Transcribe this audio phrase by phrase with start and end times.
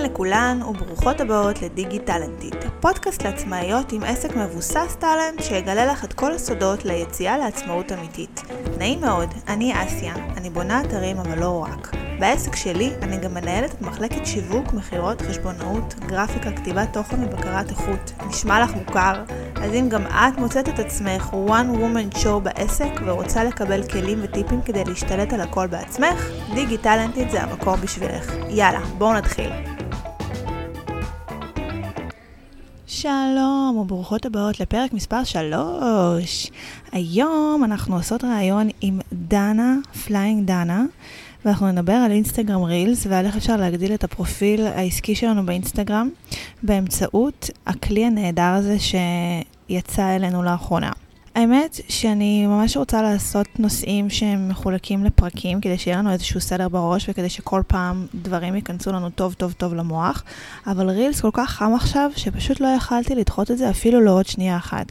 [0.00, 6.12] היי לכולן וברוכות הבאות לדיגי טאלנטית, הפודקאסט לעצמאיות עם עסק מבוסס טאלנט שיגלה לך את
[6.12, 8.42] כל הסודות ליציאה לעצמאות אמיתית.
[8.78, 11.96] נעים מאוד, אני אסיה, אני בונה אתרים אבל לא רק.
[12.20, 18.12] בעסק שלי אני גם מנהלת את מחלקת שיווק, מכירות, חשבונאות, גרפיקה, כתיבת תוכן ובקרת איכות.
[18.28, 19.22] נשמע לך מוכר?
[19.56, 24.62] אז אם גם את מוצאת את עצמך one woman show בעסק ורוצה לקבל כלים וטיפים
[24.62, 28.32] כדי להשתלט על הכל בעצמך, דיגי טאלנטית זה המקום בשבילך.
[28.48, 29.69] יאללה, בואו נתחיל.
[33.00, 36.50] שלום וברוכות הבאות לפרק מספר 3.
[36.92, 40.84] היום אנחנו עושות ראיון עם דנה, Flying דנה,
[41.44, 46.08] ואנחנו נדבר על אינסטגרם Reels ועל איך אפשר להגדיל את הפרופיל העסקי שלנו באינסטגרם
[46.62, 50.90] באמצעות הכלי הנהדר הזה שיצא אלינו לאחרונה.
[51.40, 57.08] האמת שאני ממש רוצה לעשות נושאים שהם מחולקים לפרקים כדי שיהיה לנו איזשהו סדר בראש
[57.08, 60.24] וכדי שכל פעם דברים ייכנסו לנו טוב טוב טוב למוח,
[60.66, 64.26] אבל Reels כל כך חם עכשיו שפשוט לא יכלתי לדחות את זה אפילו לא עוד
[64.26, 64.86] שנייה אחת.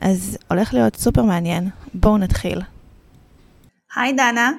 [0.00, 2.60] אז הולך להיות סופר מעניין, בואו נתחיל.
[3.96, 4.52] היי דנה.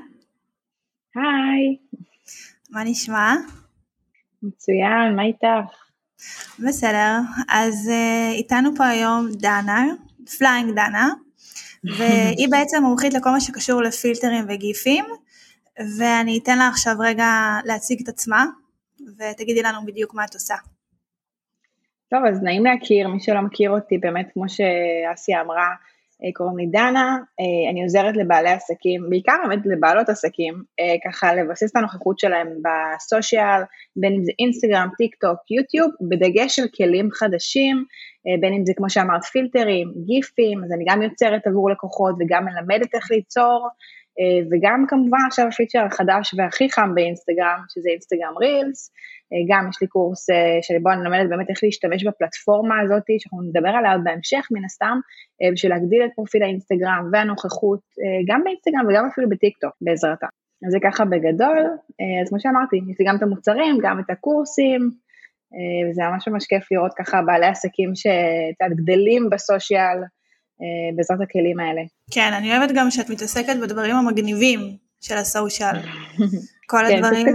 [1.16, 1.78] היי.
[2.69, 3.33] מה נשמע?
[4.44, 5.75] מצוין, מה איתך?
[6.59, 7.17] בסדר,
[7.50, 9.85] אז אה, איתנו פה היום דנה,
[10.38, 11.09] Flying דנה,
[11.83, 15.05] והיא בעצם מומחית לכל מה שקשור לפילטרים וגיפים,
[16.00, 18.45] ואני אתן לה עכשיו רגע להציג את עצמה,
[19.19, 20.55] ותגידי לנו בדיוק מה את עושה.
[22.09, 25.69] טוב, אז נעים להכיר, מי שלא מכיר אותי, באמת כמו שאסיה אמרה,
[26.33, 31.72] קוראים לי דנה, אה, אני עוזרת לבעלי עסקים, בעיקר באמת לבעלות עסקים, אה, ככה לבסס
[31.72, 33.61] את הנוכחות שלהם בסושיאל,
[33.95, 37.86] בין אם זה אינסטגרם, טיק טוק, יוטיוב, בדגש של כלים חדשים,
[38.41, 42.95] בין אם זה כמו שאמרת פילטרים, גיפים, אז אני גם יוצרת עבור לקוחות וגם מלמדת
[42.95, 43.67] איך ליצור,
[44.51, 48.91] וגם כמובן עכשיו הפיצ'ר החדש והכי חם באינסטגרם, שזה אינסטגרם רילס,
[49.49, 50.27] גם יש לי קורס
[50.61, 54.97] שבו אני לומדת באמת איך להשתמש בפלטפורמה הזאת, שאנחנו נדבר עליה עוד בהמשך מן הסתם,
[55.53, 57.79] בשביל להגדיל את פרופיל האינסטגרם והנוכחות,
[58.27, 60.27] גם באינסטגרם וגם אפילו בטיק טוק בעזרתה.
[60.67, 61.59] אז זה ככה בגדול,
[62.21, 64.81] אז כמו שאמרתי, יש לי גם את המוצרים, גם את הקורסים,
[65.89, 69.97] וזה ממש ממש כיף לראות ככה בעלי עסקים שקצת גדלים בסושיאל,
[70.95, 71.81] בעזרת הכלים האלה.
[72.11, 74.59] כן, אני אוהבת גם שאת מתעסקת בדברים המגניבים
[75.01, 75.75] של הסושיאל.
[76.72, 77.27] כל כן, הדברים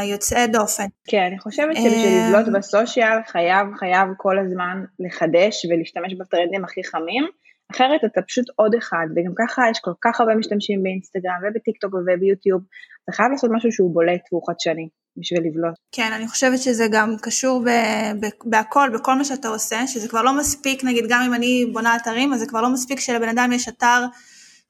[0.00, 0.86] היוצאי דופן.
[1.08, 6.84] כן, אני חושבת שבשביל אה, לבלוט בסושיאל חייב, חייב כל הזמן לחדש ולהשתמש בטרנדים הכי
[6.84, 7.24] חמים,
[7.70, 12.62] אחרת אתה פשוט עוד אחד, וגם ככה יש כל כך הרבה משתמשים באינסטגרם ובטיקטוק וביוטיוב,
[13.04, 14.88] אתה חייב לעשות משהו שהוא בולט והוא חדשני.
[15.20, 15.74] בשביל לבלוט.
[15.92, 20.22] כן, אני חושבת שזה גם קשור ב- ב- בהכל, בכל מה שאתה עושה, שזה כבר
[20.22, 23.52] לא מספיק, נגיד גם אם אני בונה אתרים, אז זה כבר לא מספיק שלבן אדם
[23.52, 24.04] יש אתר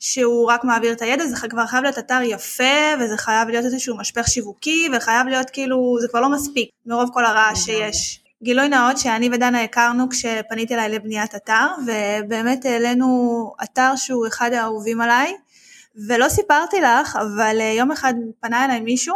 [0.00, 3.96] שהוא רק מעביר את הידע, זה כבר חייב להיות אתר יפה, וזה חייב להיות איזשהו
[3.96, 8.20] משפך שיווקי, וחייב להיות כאילו, זה כבר לא מספיק, מרוב כל הרעש שיש.
[8.42, 15.00] גילוי נאות שאני ודנה הכרנו כשפניתי אליי לבניית אתר, ובאמת העלינו אתר שהוא אחד האהובים
[15.00, 15.34] עליי,
[16.08, 19.14] ולא סיפרתי לך, אבל אה, יום אחד פנה אליי מישהו,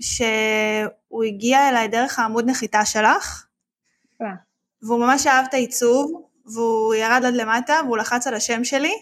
[0.00, 3.46] שהוא הגיע אליי דרך העמוד נחיתה שלך,
[4.22, 4.26] אה.
[4.82, 6.22] והוא ממש אהב את העיצוב,
[6.54, 8.92] והוא ירד עד למטה, והוא לחץ על השם שלי,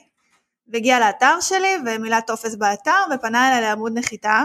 [0.68, 4.42] והגיע לאתר שלי ומילא טופס באתר ופנה אליי לעמוד נחיתה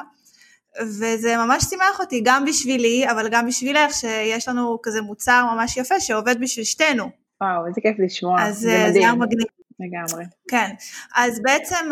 [0.81, 5.99] וזה ממש שימח אותי גם בשבילי אבל גם בשבילך שיש לנו כזה מוצר ממש יפה
[5.99, 7.09] שעובד בשביל שתינו.
[7.41, 8.93] וואו איזה כיף לשמוע, אז זה מדהים.
[8.93, 9.47] זה היה מגניב.
[9.85, 10.25] לגמרי.
[10.49, 10.69] כן,
[11.15, 11.89] אז בעצם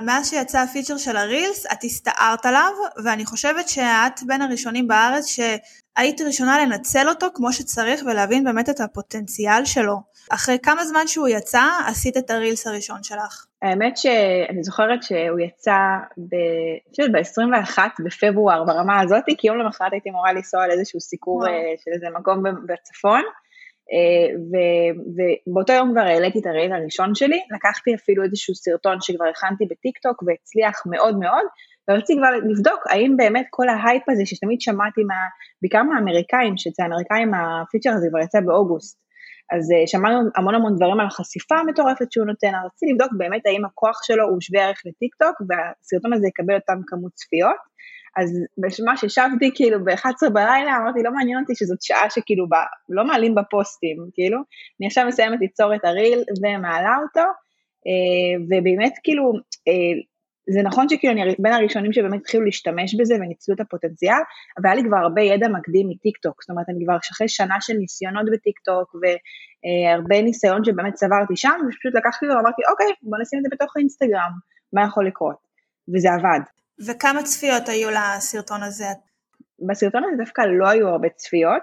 [0.00, 2.72] מאז שיצא הפיצ'ר של הרילס את הסתערת עליו
[3.04, 8.80] ואני חושבת שאת בין הראשונים בארץ שהיית ראשונה לנצל אותו כמו שצריך ולהבין באמת את
[8.80, 10.12] הפוטנציאל שלו.
[10.30, 13.46] אחרי כמה זמן שהוא יצא עשית את הרילס הראשון שלך?
[13.62, 15.76] האמת שאני זוכרת שהוא יצא
[16.18, 21.46] ב-21 בפברואר ברמה הזאת, כי יום למחרת הייתי אמורה לנסוע על איזשהו סיקור.
[21.46, 21.52] אה,
[21.84, 23.22] של איזה מקום בצפון,
[23.92, 24.26] אה,
[25.46, 29.64] ובאותו יום כבר העליתי את ה reel הראשון שלי, לקחתי אפילו איזשהו סרטון שכבר הכנתי
[29.70, 31.46] בטיק טוק והצליח מאוד מאוד,
[31.88, 35.14] ורציתי כבר לבדוק האם באמת כל ההייפ הזה שתמיד שמעתי, מה,
[35.62, 39.02] בעיקר מהאמריקאים, שאצל האמריקאים הפיצ'ר הזה כבר יצא באוגוסט,
[39.54, 43.64] אז uh, שמענו המון המון דברים על החשיפה המטורפת שהוא נותן, רציתי לבדוק באמת האם
[43.64, 47.71] הכוח שלו הוא שווה ערך לטיק טוק והסרטון הזה יקבל אותם כמות צפיות.
[48.16, 48.38] אז
[48.86, 52.54] ממש ישבתי כאילו ב-11 בלילה, אמרתי לא מעניין אותי שזאת שעה שכאילו ב,
[52.88, 54.38] לא מעלים בפוסטים, כאילו,
[54.80, 57.26] אני עכשיו מסיימת ליצור את הריל ומעלה אותו,
[57.86, 59.32] uh, ובאמת כאילו
[59.68, 60.12] uh,
[60.54, 64.22] זה נכון שכאילו אני בין הראשונים שבאמת התחילו להשתמש בזה וניצלו את הפוטנציאל,
[64.58, 67.56] אבל היה לי כבר הרבה ידע מקדים מטיק טוק, זאת אומרת אני כבר אחרי שנה
[67.60, 73.38] של ניסיונות בטיק טוק והרבה ניסיון שבאמת צברתי שם, ופשוט לקחתי ואמרתי אוקיי בוא נשים
[73.38, 74.32] את זה בתוך האינסטגרם,
[74.72, 75.36] מה יכול לקרות,
[75.94, 76.40] וזה עבד.
[76.86, 78.86] וכמה צפיות היו לסרטון הזה?
[79.68, 81.62] בסרטון הזה דווקא לא היו הרבה צפיות,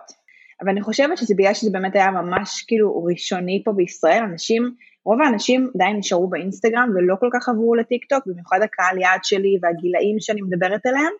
[0.62, 4.76] אבל אני חושבת שזה בגלל שזה באמת היה ממש כאילו ראשוני פה בישראל, אנשים,
[5.06, 9.58] רוב האנשים עדיין נשארו באינסטגרם ולא כל כך עברו לטיק טוק, במיוחד הקהל יעד שלי
[9.62, 11.14] והגילאים שאני מדברת עליהם,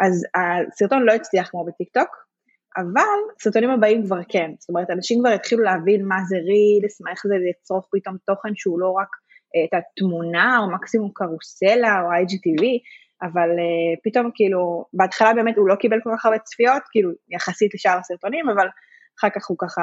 [0.00, 2.26] אז הסרטון לא הצליח כמו בטיק טוק,
[2.76, 7.10] אבל סרטונים הבאים כבר כן, זאת אומרת אנשים כבר התחילו להבין מה זה Reels, מה
[7.10, 9.08] איך זה לצרוך פתאום תוכן שהוא לא רק
[9.56, 12.62] אה, את התמונה או מקסימום קרוסלה או IGTV,
[13.22, 17.74] אבל אה, פתאום כאילו, בהתחלה באמת הוא לא קיבל כל כך הרבה צפיות, כאילו יחסית
[17.74, 18.66] לשאר הסרטונים, אבל
[19.18, 19.82] אחר כך הוא ככה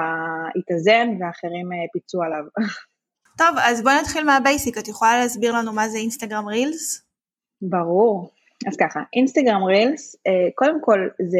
[0.55, 2.43] התאזן ואחרים אה, פיצו עליו.
[3.41, 7.05] טוב, אז בואי נתחיל מה basic, את יכולה להסביר לנו מה זה אינסטגרם Reels?
[7.61, 8.29] ברור.
[8.67, 11.39] אז ככה, אינסטגרם רילס, uh, קודם כל זה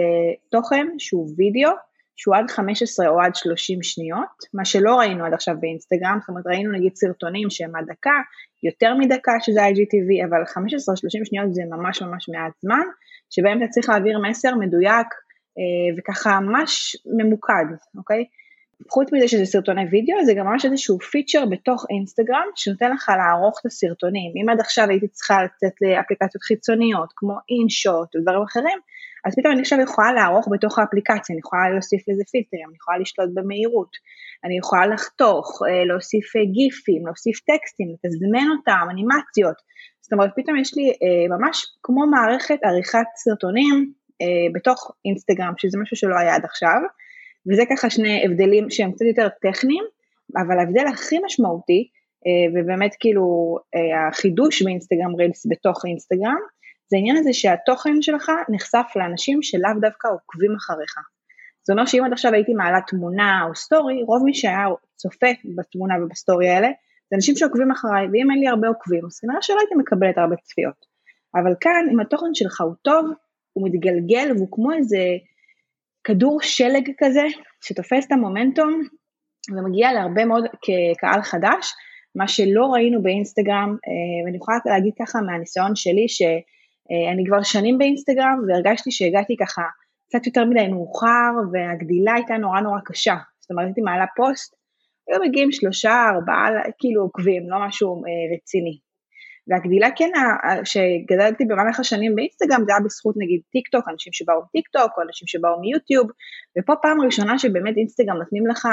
[0.51, 1.71] תוכן שהוא וידאו,
[2.15, 6.47] שהוא עד 15 או עד 30 שניות, מה שלא ראינו עד עכשיו באינסטגרם, זאת אומרת
[6.47, 8.17] ראינו נגיד סרטונים שהם עד דקה,
[8.63, 12.85] יותר מדקה שזה IGTV, אבל 15-30 שניות זה ממש ממש מעט זמן,
[13.29, 15.07] שבהם אתה צריך להעביר מסר מדויק
[15.57, 17.65] אה, וככה ממש ממוקד,
[17.97, 18.25] אוקיי?
[18.91, 23.59] חוץ מזה שזה סרטוני וידאו, זה גם ממש איזשהו פיצ'ר בתוך אינסטגרם שנותן לך לערוך
[23.61, 24.31] את הסרטונים.
[24.35, 28.79] אם עד עכשיו הייתי צריכה לצאת לאפליקציות חיצוניות כמו אינשוט ודברים אחרים,
[29.25, 32.97] אז פתאום אני עכשיו יכולה לערוך בתוך האפליקציה, אני יכולה להוסיף לזה פילטרים, אני יכולה
[32.97, 33.91] לשלוט במהירות,
[34.45, 39.57] אני יכולה לחתוך, אה, להוסיף אה, גיפים, להוסיף טקסטים, לתזמן אותם, אנימציות.
[40.01, 44.03] זאת אומרת, פתאום יש לי אה, ממש כמו מערכת עריכת סרטונים
[44.55, 46.79] בתוך אינסטגרם, שזה משהו שלא היה עד עכשיו,
[47.51, 49.83] וזה ככה שני הבדלים שהם קצת יותר טכניים,
[50.35, 51.87] אבל ההבדל הכי משמעותי,
[52.53, 53.57] ובאמת כאילו
[54.07, 56.41] החידוש באינסטגרם רילס בתוך אינסטגרם,
[56.93, 60.95] זה העניין הזה שהתוכן שלך נחשף לאנשים שלאו דווקא עוקבים אחריך.
[61.65, 65.93] זה אומר שאם עד עכשיו הייתי מעלה תמונה או סטורי, רוב מי שהיה צופה בתמונה
[66.03, 66.67] ובסטורי האלה,
[67.09, 70.35] זה אנשים שעוקבים אחריי, ואם אין לי הרבה עוקבים, אז כנראה שלא הייתי מקבלת הרבה
[70.35, 70.85] צפיות.
[71.35, 73.05] אבל כאן, אם התוכן שלך הוא טוב,
[73.53, 75.03] הוא מתגלגל והוא כמו איזה
[76.03, 77.25] כדור שלג כזה,
[77.61, 78.81] שתופס את המומנטום
[79.55, 81.73] ומגיע להרבה מאוד קהל חדש,
[82.15, 86.21] מה שלא ראינו באינסטגרם, אה, ואני יכולה להגיד ככה מהניסיון שלי, ש...
[86.91, 89.61] אה, אני כבר שנים באינסטגרם והרגשתי שהגעתי ככה
[90.07, 93.15] קצת יותר מדי מאוחר והגדילה הייתה נורא נורא קשה.
[93.39, 94.55] זאת אומרת, הייתי מעלה פוסט,
[95.07, 96.49] היו מגיעים שלושה, ארבעה,
[96.79, 98.79] כאילו עוקבים, לא משהו אה, רציני.
[99.47, 100.09] והגדילה כן,
[100.63, 105.03] שגדלתי במהלך השנים באינסטגרם, זה היה בזכות נגיד טיק טוק, אנשים שבאו מטיק טוק, או
[105.03, 106.07] אנשים שבאו מיוטיוב,
[106.57, 108.67] ופה פעם ראשונה שבאמת אינסטגרם נותנים לך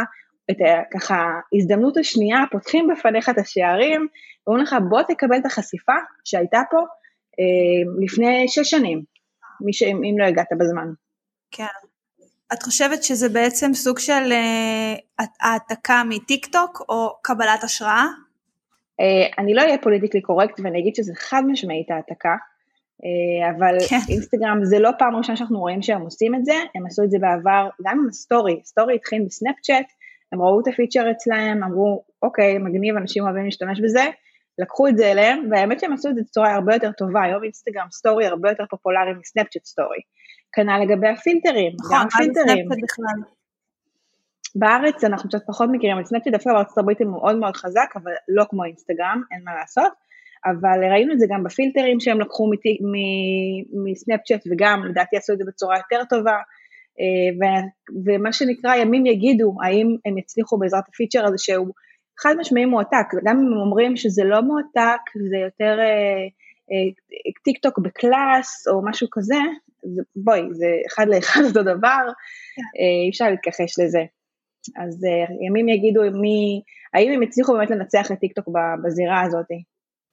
[0.50, 0.56] את
[0.94, 1.24] ככה
[1.54, 4.06] הזדמנות השנייה, פותחים בפניך את השערים,
[4.46, 6.78] ואומרים לך בוא תקבל את החשיפה שהייתה פה,
[8.04, 9.02] לפני שש שנים,
[9.72, 9.82] ש...
[9.82, 10.88] אם לא הגעת בזמן.
[11.50, 11.64] כן.
[12.52, 18.04] את חושבת שזה בעצם סוג של אה, העתקה מטיק טוק או קבלת השראה?
[19.00, 22.34] אה, אני לא אהיה politically correct ואני אגיד שזה חד משמעית העתקה,
[23.50, 23.96] אבל כן.
[24.08, 27.18] אינסטגרם זה לא פעם ראשונה שאנחנו רואים שהם עושים את זה, הם עשו את זה
[27.20, 29.86] בעבר גם עם הסטורי, סטורי התחיל בסנאפצ'אט,
[30.32, 34.04] הם ראו את הפיצ'ר אצלהם, אמרו אוקיי מגניב אנשים אוהבים להשתמש בזה,
[34.60, 37.86] לקחו את זה אליהם, והאמת שהם עשו את זה בצורה הרבה יותר טובה, היום אינסטגרם
[37.90, 40.00] סטורי הרבה יותר פופולרי מסנאפצ'ט סטורי.
[40.52, 42.68] כנ"ל לגבי הפילטרים, נכון, גם פילטרים.
[44.54, 48.12] בארץ אנחנו קצת פחות מכירים את סנאפצ'ט, דווקא בארצות הברית הוא מאוד מאוד חזק, אבל
[48.28, 49.92] לא כמו אינסטגרם, אין מה לעשות.
[50.46, 52.50] אבל ראינו את זה גם בפילטרים שהם לקחו
[53.84, 56.36] מסנאפצ'ט וגם לדעתי עשו את זה בצורה יותר טובה.
[57.00, 57.56] אה,
[58.04, 61.68] ומה שנקרא ימים יגידו האם הם יצליחו בעזרת הפיצ'ר הזה שהוא
[62.22, 65.00] חד משמעי מועתק, גם אם אומרים שזה לא מועתק,
[65.30, 66.22] זה יותר אה,
[66.72, 66.92] אה,
[67.44, 69.38] טיק טוק בקלאס או משהו כזה,
[69.94, 72.02] זה, בואי, זה אחד לאחד אותו דבר,
[72.56, 72.62] כן.
[72.62, 74.04] אה, אי אפשר להתכחש לזה.
[74.76, 76.62] אז אה, ימים יגידו מי,
[76.94, 78.48] האם הם הצליחו באמת לנצח את טיק טוק
[78.84, 79.46] בזירה הזאת.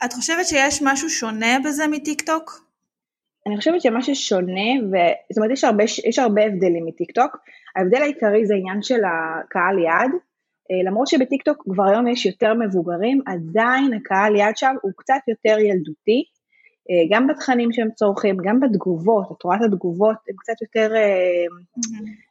[0.06, 2.68] את חושבת שיש משהו שונה בזה מטיק טוק?
[3.48, 4.96] אני חושבת שמה ששונה, ו...
[5.32, 7.38] זאת אומרת יש הרבה, יש הרבה הבדלים מטיק טוק,
[7.76, 10.12] ההבדל העיקרי זה עניין של הקהל יעד,
[10.86, 16.24] למרות שבטיקטוק כבר היום יש יותר מבוגרים, עדיין הקהל יד שם הוא קצת יותר ילדותי,
[16.90, 22.28] אה, גם בתכנים שהם צורכים, גם בתגובות, את רואה את התגובות, הן קצת יותר, mm-hmm.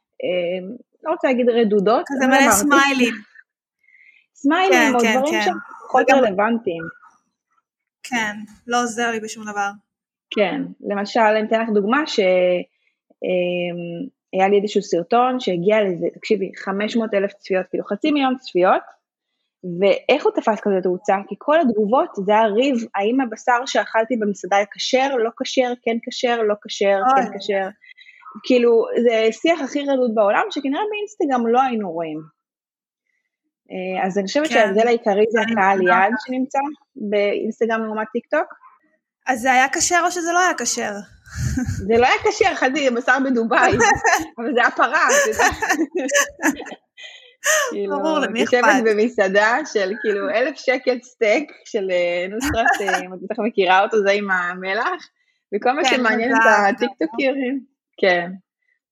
[1.03, 2.03] לא רוצה להגיד רדודות.
[2.07, 3.13] כזה מלא סמיילים.
[4.35, 5.41] סמיילים, או כן, דברים כן.
[5.41, 6.83] שהם פחות רלוונטיים.
[8.03, 8.35] כן,
[8.67, 9.69] לא עוזר לי בשום דבר.
[10.31, 12.19] כן, למשל, אני אתן לך דוגמה ש...
[14.33, 18.83] היה לי איזשהו סרטון שהגיע לזה, תקשיבי, 500 אלף צפיות, כאילו חצי מיליון צפיות,
[19.79, 21.15] ואיך הוא תפס כזה תאוצה?
[21.27, 26.41] כי כל התגובות זה היה ריב, האם הבשר שאכלתי במסעדה כשר, לא כשר, כן כשר,
[26.41, 27.67] לא כשר, כן כשר.
[28.43, 32.21] כאילו, זה שיח הכי רדוד בעולם, שכנראה באינסטגרם לא היינו רואים.
[33.71, 34.53] אה, אז אני חושבת כן.
[34.53, 36.59] שההבדל העיקרי זה הקהל יעד שנמצא
[36.95, 38.53] באינסטגרם לעומת טיק טוק.
[39.27, 40.91] אז זה היה כשר או שזה לא היה כשר?
[41.87, 43.71] זה לא היה קשה, אכלתי בשר בדובאי,
[44.37, 45.43] אבל זה היה פרה, אתה יודע.
[47.71, 48.53] כאילו, ברור, למי אכפת?
[48.53, 53.83] יושבת במסעדה של כאילו אלף שקל סטייק של אה, נוסרת, אה, אם את בטח מכירה
[53.83, 55.09] אותו, זה עם המלח,
[55.55, 57.59] וכל מה כן, שמעניין את הטיקטוקרים,
[57.97, 58.31] כן,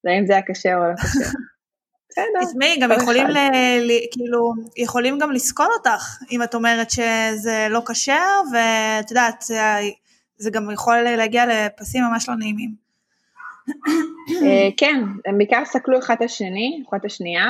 [0.03, 1.29] זה אם זה היה קשה או לא קשה.
[2.49, 3.37] תשמעי, גם יכולים, ל,
[3.81, 9.43] ל, כאילו, יכולים גם לסקול אותך, אם את אומרת שזה לא כשר, ואת יודעת,
[10.37, 12.85] זה, זה גם יכול להגיע לפסים ממש לא נעימים.
[14.43, 17.45] אה, כן, הם בעיקר סקלו אחד את השני, אחת את השנייה,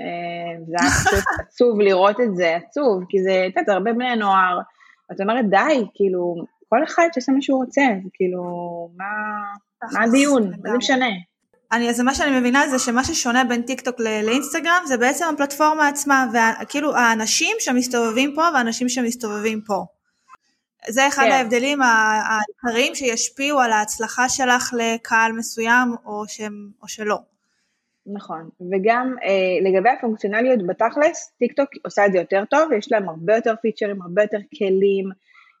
[0.00, 4.16] אה, זה היה פשוט עצוב לראות את זה, עצוב, כי זה, את יודעת, הרבה בני
[4.16, 4.60] נוער,
[5.10, 6.34] ואת אומרת די, כאילו,
[6.68, 8.42] כל אחד שיעשה מה שהוא רוצה, כאילו,
[8.96, 9.04] מה,
[9.92, 11.06] מה הדיון, מה זה משנה?
[11.72, 15.88] אני, אז מה שאני מבינה זה שמה ששונה בין טיק טוק לאינסטגרם זה בעצם הפלטפורמה
[15.88, 16.26] עצמה,
[16.62, 19.84] וכאילו האנשים שמסתובבים פה והאנשים שמסתובבים פה.
[20.88, 21.32] זה אחד כן.
[21.32, 27.18] ההבדלים העיקריים שישפיעו על ההצלחה שלך לקהל מסוים או, שהם, או שלא.
[28.06, 33.08] נכון, וגם אה, לגבי הפונקציונליות בתכלס, טיק טוק עושה את זה יותר טוב, יש להם
[33.08, 35.10] הרבה יותר פיצ'רים, הרבה יותר כלים,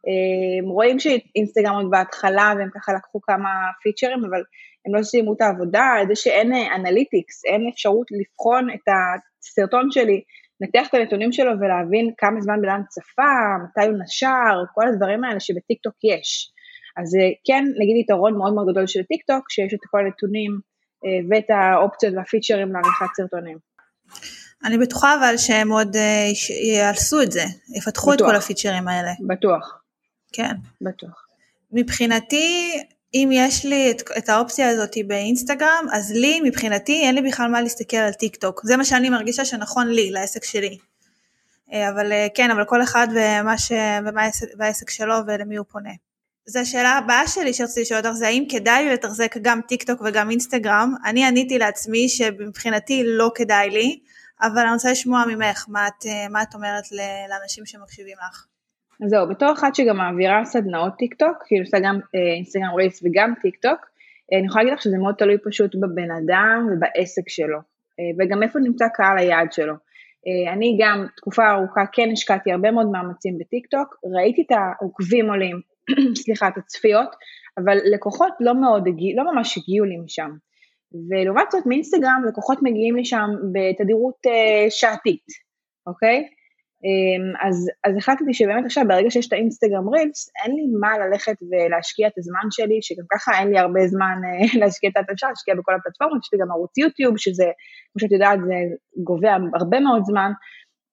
[0.08, 3.48] אה, רואים שאינסטגרם עוד בהתחלה והם ככה לקחו כמה
[3.82, 4.42] פיצ'רים, אבל
[4.86, 10.22] הם לא סיימו את העבודה, זה שאין analytics, אין אפשרות לבחון את הסרטון שלי,
[10.60, 13.32] לנתח את הנתונים שלו ולהבין כמה זמן בן אדם צפה,
[13.64, 16.52] מתי הוא נשר, כל הדברים האלה שבטיקטוק יש.
[16.96, 20.58] אז אה, כן, נגיד יתרון מאוד מאוד גדול של טיקטוק, שיש את כל הנתונים
[21.04, 23.58] אה, ואת האופציות והפיצ'רים לעריכת סרטונים.
[24.64, 26.26] אני בטוחה אבל שהם עוד אה,
[26.76, 27.44] יעשו את זה,
[27.76, 28.28] יפתחו בטוח.
[28.28, 29.10] את כל הפיצ'רים האלה.
[29.26, 29.82] בטוח.
[30.32, 30.54] כן.
[30.80, 31.26] בטוח.
[31.72, 32.78] מבחינתי,
[33.16, 37.60] אם יש לי את, את האופציה הזאת באינסטגרם, אז לי, מבחינתי, אין לי בכלל מה
[37.60, 38.60] להסתכל על טיק טוק.
[38.64, 40.78] זה מה שאני מרגישה שנכון לי, לעסק שלי.
[41.72, 43.72] אה, אבל אה, כן, אבל כל אחד ומה ש...
[44.06, 44.22] ומה
[44.60, 45.90] העסק, שלו ולמי הוא פונה.
[46.46, 50.02] זו השאלה הבאה שלי שרציתי לשאול אותך, זה האם כדאי לי לתחזק גם טיק טוק
[50.04, 50.94] וגם אינסטגרם?
[51.04, 53.98] אני עניתי לעצמי שמבחינתי לא כדאי לי,
[54.40, 56.84] אבל אני רוצה לשמוע ממך מה את, אה, מה את אומרת
[57.28, 58.46] לאנשים שמקשיבים לך.
[59.04, 63.02] אז זהו, בתור אחת שגם מעבירה סדנאות טיק טוק, כאילו עושה גם אה, אינסטגרם רילס
[63.04, 63.80] וגם טיק טוק,
[64.32, 67.58] אה, אני יכולה להגיד לך שזה מאוד תלוי פשוט בבן אדם ובעסק שלו,
[68.00, 69.74] אה, וגם איפה נמצא קהל היעד שלו.
[70.26, 75.30] אה, אני גם תקופה ארוכה כן השקעתי הרבה מאוד מאמצים בטיק טוק, ראיתי את העוקבים
[75.30, 75.60] עולים,
[76.22, 77.08] סליחה, את הצפיות,
[77.58, 78.84] אבל לקוחות לא מאוד
[79.16, 80.30] לא ממש הגיעו לי משם.
[81.10, 85.26] ולעומת זאת מאינסטגרם לקוחות מגיעים לשם בתדירות אה, שעתית,
[85.86, 86.28] אוקיי?
[86.86, 91.36] אמ, אז, אז החלטתי שבאמת עכשיו ברגע שיש את האינסטגרם רילס אין לי מה ללכת
[91.50, 95.54] ולהשקיע את הזמן שלי שגם ככה אין לי הרבה זמן אה, להשקיע את אפשר להשקיע
[95.54, 97.44] בכל הפלטפורמות, יש לי גם ערוץ יוטיוב שזה
[97.92, 98.54] כמו שאת יודעת זה
[99.04, 100.30] גובה הרבה מאוד זמן.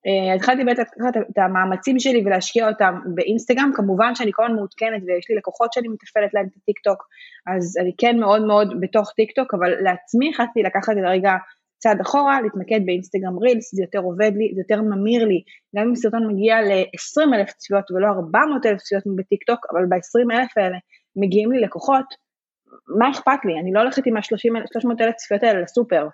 [0.07, 5.01] אה, התחלתי באמת לקחת את המאמצים שלי ולהשקיע אותם באינסטגרם, כמובן שאני כל הזמן מעודכנת
[5.05, 7.07] ויש לי לקוחות שאני מתפעלת להם את הטיק טוק,
[7.55, 11.33] אז אני כן מאוד מאוד בתוך טיק טוק, אבל לעצמי החלטתי לקחת את הרגע
[11.83, 15.39] צעד אחורה, להתמקד באינסטגרם רילס, זה יותר עובד לי, זה יותר ממיר לי,
[15.75, 20.57] גם אם סרטון מגיע ל-20 אלף צפיות ולא 400 אלף צפיות בטיקטוק, אבל ב-20 אלף
[20.57, 20.77] האלה
[21.15, 22.05] מגיעים לי לקוחות,
[22.99, 23.53] מה אכפת לי?
[23.59, 26.07] אני לא הולכת עם ה-300 אלף צפיות האלה לסופר.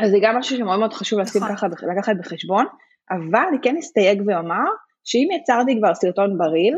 [0.00, 1.56] אז זה גם משהו שמאוד מאוד חשוב לשים נכון.
[1.56, 2.66] ככה, לקחת בחשבון,
[3.10, 4.68] אבל אני כן אסתייג ואומר,
[5.04, 6.76] שאם יצרתי כבר סרטון בריל,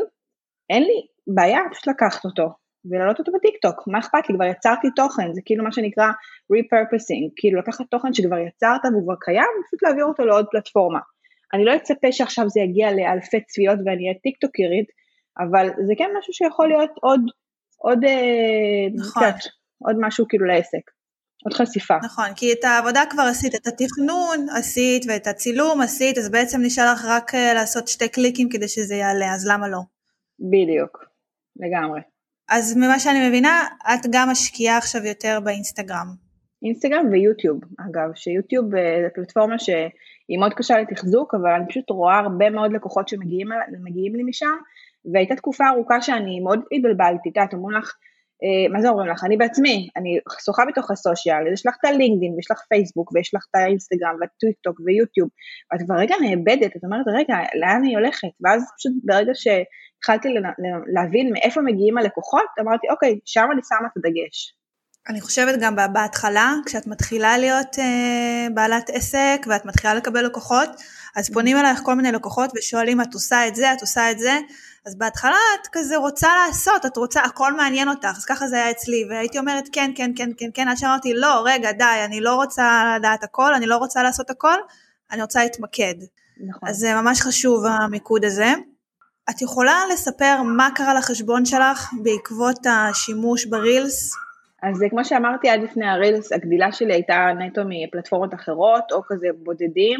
[0.69, 0.99] אין לי
[1.35, 2.47] בעיה פשוט לקחת אותו,
[2.89, 6.07] ולהעלות אותו בטיקטוק, מה אכפת לי, כבר יצרתי תוכן, זה כאילו מה שנקרא
[6.53, 10.99] repurposing, כאילו לקחת תוכן שכבר יצרת והוא כבר קיים, ופשוט להעביר אותו לעוד פלטפורמה.
[11.53, 14.87] אני לא אצפה שעכשיו זה יגיע לאלפי צפיות ואני אהיה טיקטוקרית,
[15.39, 17.21] אבל זה כן משהו שיכול להיות עוד,
[17.77, 19.23] עוד, אה, נכון.
[19.23, 19.49] קצת,
[19.85, 20.91] עוד משהו כאילו לעסק.
[21.45, 21.97] עוד חשיפה.
[22.03, 26.93] נכון, כי את העבודה כבר עשית, את התכנון עשית ואת הצילום עשית, אז בעצם נשאר
[26.93, 29.79] לך רק אה, לעשות שתי קליקים כדי שזה יעלה, אז למה לא?
[30.39, 31.05] בדיוק,
[31.55, 32.01] לגמרי.
[32.49, 33.63] אז ממה שאני מבינה,
[33.93, 36.07] את גם משקיעה עכשיו יותר באינסטגרם.
[36.63, 42.19] אינסטגרם ויוטיוב, אגב, שיוטיוב אה, זה פלטפורמה שהיא מאוד קשה לתחזוק, אבל אני פשוט רואה
[42.19, 44.55] הרבה מאוד לקוחות שמגיעים לי משם,
[45.13, 47.95] והייתה תקופה ארוכה שאני מאוד התבלבלתי, את יודעת, אומרים לך,
[48.73, 49.23] מה זה אומרים לך?
[49.23, 53.45] אני בעצמי, אני שוחה בתוך הסושיאל, יש לך את הלינקדאין, ויש לך פייסבוק, ויש לך
[53.49, 55.29] את האינסטגרם, והטוויק טוק, ויוטיוב,
[55.71, 58.33] ואת כבר רגע נאבדת, את אומרת, רגע, לאן אני הולכת?
[58.43, 60.29] ואז פשוט ברגע שהתחלתי
[60.93, 64.57] להבין מאיפה מגיעים הלקוחות, אמרתי, אוקיי, שם אני שמה את הדגש.
[65.09, 70.69] אני חושבת גם בהתחלה, כשאת מתחילה להיות uh, בעלת עסק ואת מתחילה לקבל לקוחות,
[71.15, 74.37] אז פונים אלייך כל מיני לקוחות ושואלים, את עושה את זה, את עושה את זה,
[74.87, 78.71] אז בהתחלה את כזה רוצה לעשות, את רוצה, הכל מעניין אותך, אז ככה זה היה
[78.71, 82.35] אצלי, והייתי אומרת כן, כן, כן, כן, כן, עד שאמרתי לא, רגע, די, אני לא
[82.35, 84.57] רוצה לדעת הכל, אני לא רוצה לעשות הכל,
[85.11, 85.93] אני רוצה להתמקד.
[86.47, 86.69] נכון.
[86.69, 88.53] אז זה ממש חשוב המיקוד הזה.
[89.29, 94.15] את יכולה לספר מה קרה לחשבון שלך בעקבות השימוש ברילס?
[94.63, 99.99] אז כמו שאמרתי עד לפני הרילס, הגדילה שלי הייתה נטו מפלטפורמות אחרות, או כזה בודדים,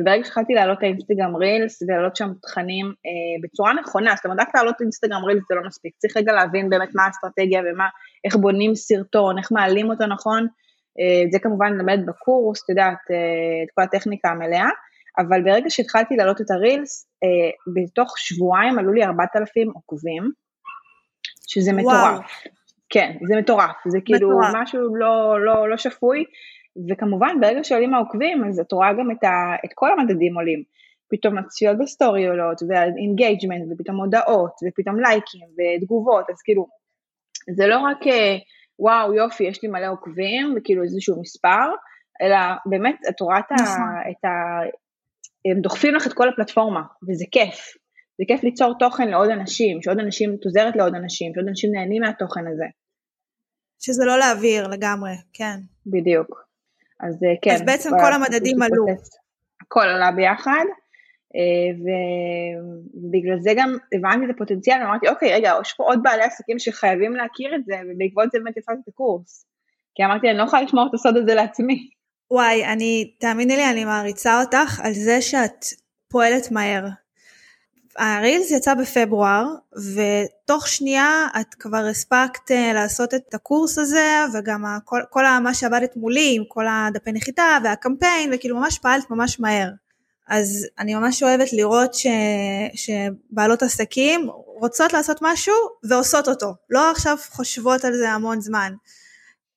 [0.00, 4.54] וברגע שהתחלתי להעלות את האינסטגרם רילס ולהעלות שם תכנים אה, בצורה נכונה, זאת אומרת רק
[4.54, 7.88] להעלות אינסטגרם רילס זה לא מספיק, צריך רגע להבין באמת מה האסטרטגיה ומה,
[8.24, 10.46] איך בונים סרטון, איך מעלים אותו נכון,
[11.00, 12.98] אה, זה כמובן נלמד בקורס, את יודעת,
[13.64, 14.68] את כל הטכניקה המלאה,
[15.18, 17.08] אבל ברגע שהתחלתי להעלות את הרילס,
[17.74, 20.30] בתוך שבועיים עלו לי 4,000 עוקבים,
[21.46, 21.94] שזה מטורף.
[21.94, 22.20] וואו.
[22.88, 24.54] כן, זה מטורף, זה כאילו מטורף.
[24.56, 26.24] משהו לא, לא, לא שפוי,
[26.90, 30.62] וכמובן ברגע שעולים העוקבים אז את רואה גם את, ה, את כל המדדים עולים,
[31.10, 36.66] פתאום הצפיות בסטורי עולות ו engagement ופתאום הודעות ופתאום לייקים ותגובות, אז כאילו
[37.56, 38.36] זה לא רק אה,
[38.78, 41.66] וואו יופי יש לי מלא עוקבים וכאילו איזשהו מספר,
[42.22, 43.52] אלא באמת את רואה את.
[43.52, 43.82] נכון.
[44.10, 44.30] את ה
[45.44, 47.56] הם דוחפים לך את כל הפלטפורמה וזה כיף,
[48.18, 52.02] זה כיף ליצור תוכן לעוד אנשים, שעוד אנשים, את עוזרת לעוד אנשים, שעוד אנשים נהנים
[52.02, 52.64] מהתוכן הזה.
[53.80, 55.58] שזה לא להעביר לגמרי, כן.
[55.86, 56.43] בדיוק.
[57.08, 57.54] אז אה, כן.
[57.54, 58.86] אז בעצם כל המדדים עלו.
[59.62, 60.64] הכל עלה ביחד,
[61.36, 66.58] אה, ובגלל זה גם הבנתי את הפוטנציאל, ואמרתי, אוקיי, רגע, יש פה עוד בעלי עסקים
[66.58, 69.46] שחייבים להכיר את זה, ובעקבות זה באמת הפעלתי את הקורס.
[69.94, 71.88] כי אמרתי, אני לא יכולה לשמור את הסוד הזה לעצמי.
[72.30, 75.64] וואי, אני, תאמיני לי, אני מעריצה אותך על זה שאת
[76.10, 76.84] פועלת מהר.
[77.96, 79.46] הרילס יצא בפברואר
[79.94, 85.96] ותוך שנייה את כבר הספקת אה, לעשות את הקורס הזה וגם כל, כל מה שעבדת
[85.96, 89.70] מולי עם כל הדפי נחיתה והקמפיין וכאילו ממש פעלת ממש מהר.
[90.28, 92.06] אז אני ממש אוהבת לראות ש,
[92.74, 95.54] שבעלות עסקים רוצות לעשות משהו
[95.88, 98.72] ועושות אותו, לא עכשיו חושבות על זה המון זמן.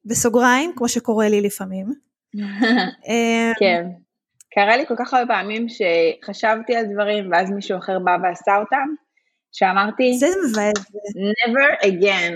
[0.06, 1.94] בסוגריים, כמו שקורה לי לפעמים.
[3.08, 3.88] אה, כן.
[4.58, 8.88] קרה לי כל כך הרבה פעמים שחשבתי על דברים ואז מישהו אחר בא ועשה אותם,
[9.52, 10.92] שאמרתי, זה מבאס.
[11.42, 12.34] never again.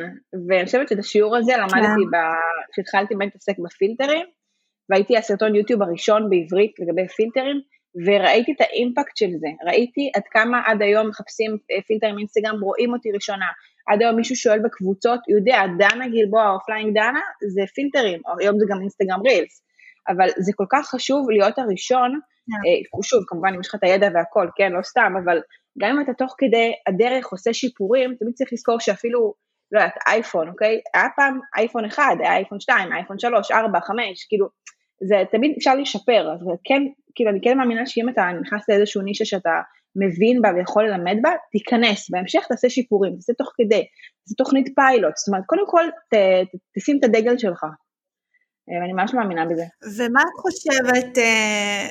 [0.50, 2.18] ואני חושבת שאת השיעור הזה למדתי כן.
[2.72, 4.26] כשהתחלתי באמת להתעסק בפילטרים,
[4.90, 7.62] והייתי הסרטון יוטיוב הראשון בעברית לגבי פילטרים,
[8.06, 12.94] וראיתי את האימפקט של זה, ראיתי עד כמה עד היום מחפשים אה, פילטרים אינסטגרם, רואים
[12.94, 13.46] אותי ראשונה,
[13.88, 17.22] עד היום מישהו שואל בקבוצות, יודע, דנה גלבוע, או פליינג דנה,
[17.54, 19.71] זה פילטרים, היום זה גם אינסטגרם רילס.
[20.10, 22.54] אבל זה כל כך חשוב להיות הראשון, yeah.
[22.92, 22.98] כן.
[22.98, 25.42] אה, שוב, כמובן אם יש לך את הידע והכל, כן, לא סתם, אבל
[25.82, 29.34] גם אם אתה תוך כדי הדרך עושה שיפורים, תמיד צריך לזכור שאפילו,
[29.72, 30.82] לא יודעת, אייפון, אוקיי?
[30.94, 34.48] היה פעם אייפון 1, היה אייפון 2, אייפון 3, 4, 5, כאילו,
[35.10, 36.82] זה תמיד אפשר לשפר, אז כן,
[37.16, 39.62] כאילו, אני כן מאמינה שאם אתה נכנס לאיזשהו נישה שאתה
[39.96, 43.86] מבין בה ויכול ללמד בה, תיכנס, בהמשך תעשה שיפורים, תעשה תוך כדי,
[44.24, 46.14] תעשה תוכנית פיילוט, זאת אומרת, קודם כל ת,
[46.52, 47.66] ת, תשים את הדגל שלך,
[48.68, 49.66] ואני ממש מאמינה בזה.
[49.98, 51.88] ומה את חושבת, אה,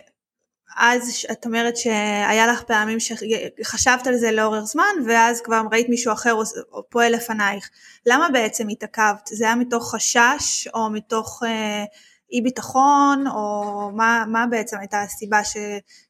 [0.77, 6.13] אז את אומרת שהיה לך פעמים שחשבת על זה לאורך זמן, ואז כבר ראית מישהו
[6.13, 6.37] אחר
[6.89, 7.71] פועל לפנייך.
[8.07, 9.27] למה בעצם התעכבת?
[9.27, 11.85] זה היה מתוך חשש, או מתוך אה,
[12.33, 13.63] אי ביטחון, או
[13.95, 15.57] מה, מה בעצם הייתה הסיבה ש,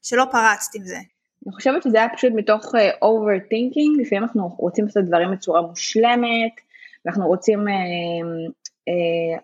[0.01, 0.97] שלא פרצת עם זה?
[1.45, 2.65] אני חושבת שזה היה פשוט מתוך
[3.03, 6.51] overthinking, לפעמים אנחנו רוצים לעשות דברים בצורה מושלמת,
[7.07, 7.73] אנחנו רוצים אה,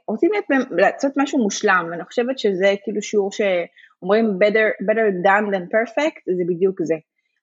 [0.07, 5.63] רוצים להיות, לעשות משהו מושלם, ואני חושבת שזה כאילו שיעור שאומרים better, better done than
[5.63, 6.95] perfect, זה בדיוק זה.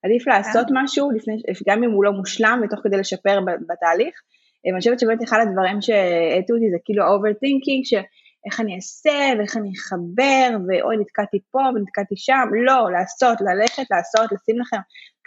[0.05, 0.75] עדיף לעשות כן.
[0.77, 4.23] משהו, לפני, גם אם הוא לא מושלם, ותוך כדי לשפר בתהליך.
[4.67, 8.05] אה, ואני חושבת שבאמת אחד הדברים שהעטו אותי זה כאילו overthinking,
[8.47, 14.33] איך אני אעשה ואיך אני אחבר ואוי נתקעתי פה ונתקעתי שם, לא, לעשות, ללכת, לעשות,
[14.33, 14.77] לשים לכם,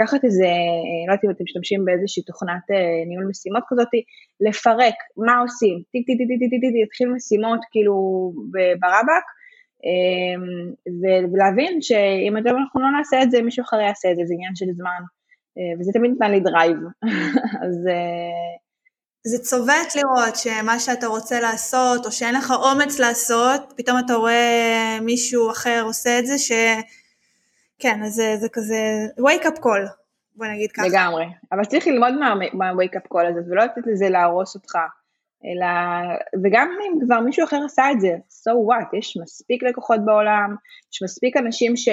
[0.02, 0.50] לקחת איזה,
[1.08, 3.88] לא יודעת אם אתם משתמשים באיזושהי תוכנת אה, ניהול משימות כזאת,
[4.48, 7.96] לפרק, מה עושים, טיק טיק טיק טיק טיק טיק, להתחיל משימות כאילו
[8.82, 9.26] ברבק,
[9.86, 10.74] אמ,
[11.34, 14.66] ולהבין שאם אנחנו לא נעשה את זה, מישהו אחר יעשה את זה, זה עניין של
[14.72, 15.02] זמן,
[15.58, 16.78] אה, וזה תמיד נתן לי drive,
[17.66, 17.88] אז...
[17.90, 18.68] אה,
[19.32, 24.98] זה צובט לראות שמה שאתה רוצה לעשות, או שאין לך אומץ לעשות, פתאום אתה רואה
[25.02, 26.52] מישהו אחר עושה את זה, ש...
[27.80, 28.76] כן, אז זה, זה כזה
[29.20, 29.90] wake up call,
[30.36, 30.88] בוא נגיד ככה.
[30.88, 32.14] לגמרי, אבל צריך ללמוד
[32.54, 34.76] מה-wake up call הזה, ולא לתת לזה להרוס אותך,
[35.46, 35.68] אלא,
[36.44, 40.56] וגם אם כבר מישהו אחר עשה את זה, so what, יש מספיק לקוחות בעולם,
[40.94, 41.88] יש מספיק אנשים ש...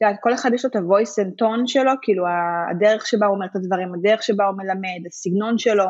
[0.00, 2.24] יודעת, כל אחד יש לו את ה-voice and tone שלו, כאילו
[2.70, 5.84] הדרך שבה הוא אומר את הדברים, הדרך שבה הוא מלמד, הסגנון שלו,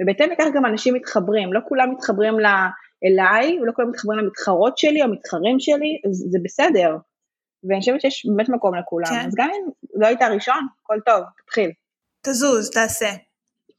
[0.00, 2.34] ובהתאם לכך גם אנשים מתחברים, לא כולם מתחברים
[3.04, 6.96] אליי, ולא כולם מתחברים למתחרות שלי או מתחרים שלי, זה בסדר.
[7.68, 9.26] ואני חושבת שיש באמת מקום לכולם, כן.
[9.26, 11.70] אז גם אם לא היית הראשון, הכל טוב, תתחיל.
[12.22, 13.10] תזוז, תעשה.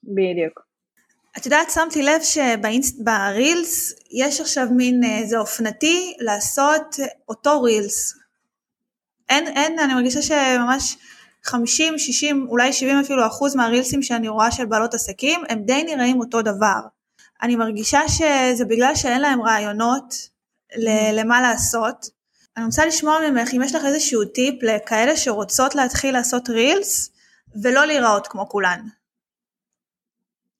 [0.03, 0.59] בדיוק.
[1.37, 6.95] את יודעת, שמתי לב שברילס יש עכשיו מין, אה, זה אופנתי לעשות
[7.29, 8.13] אותו רילס.
[9.29, 10.97] אין, אין, אני מרגישה שממש
[11.43, 16.19] 50, 60, אולי 70 אפילו אחוז מהרילסים שאני רואה של בעלות עסקים, הם די נראים
[16.19, 16.79] אותו דבר.
[17.41, 20.13] אני מרגישה שזה בגלל שאין להם רעיונות
[21.13, 22.22] למה לעשות.
[22.57, 27.13] אני רוצה לשמוע ממך אם יש לך איזשהו טיפ לכאלה שרוצות להתחיל לעשות רילס
[27.63, 28.79] ולא להיראות כמו כולן.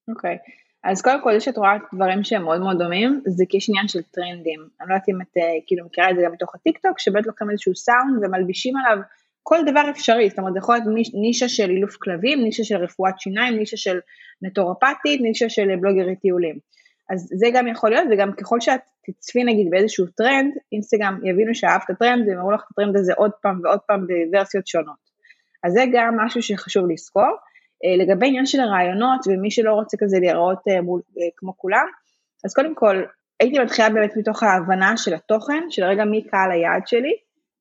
[0.07, 0.63] אוקיי, okay.
[0.83, 3.87] אז קודם כל, זה שאת רואה דברים שהם מאוד מאוד דומים, זה כי יש עניין
[3.87, 4.59] של טרנדים.
[4.81, 7.49] אני לא יודעת אם את אה, כאילו מכירה את זה גם מתוך הטיקטוק, שבאמת לוקחים
[7.49, 9.03] איזשהו סאונד ומלבישים עליו
[9.43, 13.19] כל דבר אפשרי, זאת אומרת, זה יכול להיות נישה של אילוף כלבים, נישה של רפואת
[13.19, 13.99] שיניים, נישה של
[14.41, 16.59] נטורפטית, נישה של בלוגרית טיולים.
[17.09, 21.89] אז זה גם יכול להיות, וגם ככל שאת תצפי נגיד באיזשהו טרנד, אינסטגרם יבינו שאהבת
[21.89, 25.03] הטרנד, והם יראו לך את הטרנד הזה עוד פעם ועוד פעם בוורסיות שונות.
[25.63, 27.35] אז זה גם משהו שחשוב לזכור.
[27.85, 31.85] אה, לגבי עניין של הרעיונות, ומי שלא רוצה כזה להיראות אה, מול, אה, כמו כולם,
[32.45, 33.03] אז קודם כל,
[33.39, 37.13] הייתי מתחילה באמת מתוך ההבנה של התוכן, של רגע מי קהל היעד שלי,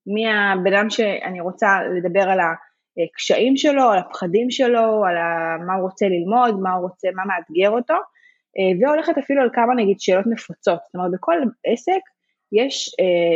[0.06, 2.38] מי הבן אדם שאני רוצה לדבר על
[3.06, 5.16] הקשיים שלו, על הפחדים שלו, על
[5.66, 7.94] מה הוא רוצה ללמוד, מה הוא רוצה, מה מאתגר אותו,
[8.80, 11.34] והולכת אפילו על כמה נגיד שאלות נפוצות, זאת אומרת בכל
[11.66, 12.02] עסק
[12.52, 12.90] יש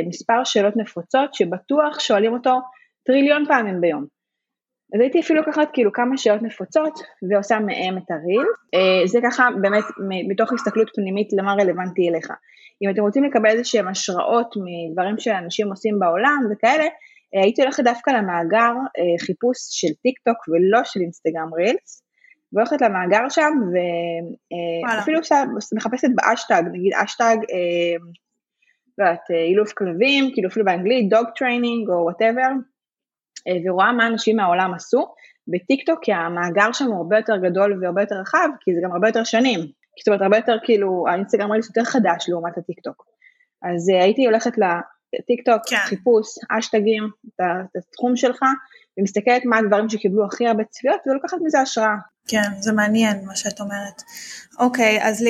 [0.08, 2.60] מספר שאלות נפוצות שבטוח שואלים אותו
[3.06, 4.16] טריליון פעמים ביום.
[4.94, 6.98] אז הייתי אפילו לוקחת כאילו כמה שאלות נפוצות
[7.30, 9.84] ועושה מהם את הריל, אה, זה ככה באמת
[10.28, 12.28] מתוך הסתכלות פנימית למה רלוונטי אליך.
[12.82, 16.84] אם אתם רוצים לקבל איזה שהם השראות מדברים שאנשים עושים בעולם וכאלה,
[17.34, 22.05] אה, הייתי הולכת דווקא למאגר אה, חיפוש של טיק טוק ולא של אינסטגרם רילס,
[22.56, 23.52] והולכת למאגר שם
[24.86, 25.20] ואפילו
[25.76, 27.36] מחפשת באשטג, נגיד אשטג,
[28.98, 32.50] לא יודעת, אילוף כלבים, כאילו אפילו באנגלית, dog training או whatever,
[33.48, 35.06] אה, ורואה מה אנשים מהעולם עשו.
[35.48, 39.08] בטיקטוק כי המאגר שם הוא הרבה יותר גדול והרבה יותר רחב, כי זה גם הרבה
[39.08, 39.60] יותר שנים.
[39.98, 43.06] זאת אומרת, הרבה יותר כאילו, האינסטגרם רילס יותר חדש לעומת הטיקטוק.
[43.62, 44.52] אז הייתי הולכת
[45.14, 45.76] לטיקטוק, כן.
[45.76, 48.42] חיפוש, אשטגים, את התחום שלך,
[48.98, 51.96] ומסתכלת מה הדברים שקיבלו הכי הרבה צפיות, ולוקחת מזה השראה.
[52.28, 54.02] כן, זה מעניין מה שאת אומרת.
[54.58, 55.24] אוקיי, אז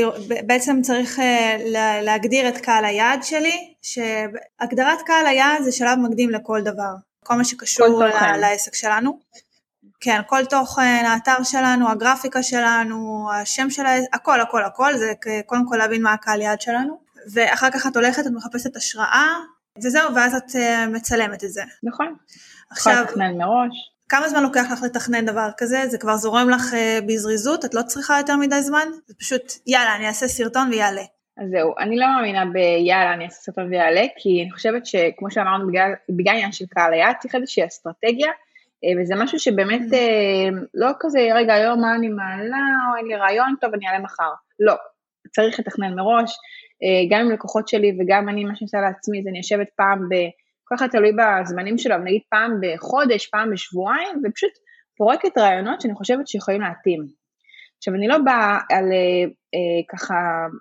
[0.47, 1.23] בעצם צריך uh,
[2.03, 6.93] להגדיר את קהל היעד שלי, שהגדרת קהל היעד זה שלב מקדים לכל דבר.
[7.25, 9.19] כל מה שקשור כל לעסק שלנו.
[10.01, 15.13] כן, כל תוכן, האתר שלנו, הגרפיקה שלנו, השם של העסק, הכל, הכל, הכל, זה
[15.47, 17.01] קודם כל להבין מה הקהל יעד שלנו,
[17.33, 19.35] ואחר כך את הולכת, את מחפשת השראה,
[19.85, 21.63] וזהו, ואז את uh, מצלמת את זה.
[21.83, 22.15] נכון.
[22.71, 23.97] עכשיו, לתכנן מראש.
[24.09, 25.87] כמה זמן לוקח לך לתכנן דבר כזה?
[25.87, 27.65] זה כבר זורם לך uh, בזריזות?
[27.65, 28.89] את לא צריכה יותר מדי זמן?
[29.07, 31.03] זה פשוט, יאללה, אני אעשה סרטון ויעלה.
[31.39, 35.69] אז זהו, אני לא מאמינה ביאללה אני אעשה סרטון ויעלה, כי אני חושבת שכמו שאמרנו,
[35.69, 38.33] בגלל, בגלל עניין של קהל היעד, צריך איזושהי אסטרטגיה,
[38.85, 39.95] אה, וזה משהו שבאמת mm.
[39.95, 43.99] אה, לא כזה, רגע, היום מה אני מעלה, או אין לי רעיון, טוב, אני אעלה
[43.99, 44.31] מחר.
[44.61, 44.75] לא,
[45.35, 46.37] צריך לתכנן מראש,
[47.11, 50.15] גם עם לקוחות שלי וגם אני, מה שאני עושה לעצמי, זה אני יושבת פעם ב...
[50.69, 54.53] כל אחד תלוי בזמנים שלו, נגיד פעם בחודש, פעם בשבועיים, ופשוט
[54.97, 57.07] פורקת רעיונות שאני חושבת שיכולים להתאים.
[57.79, 59.25] עכשיו אני לא באה על אה,
[59.55, 60.15] אה, ככה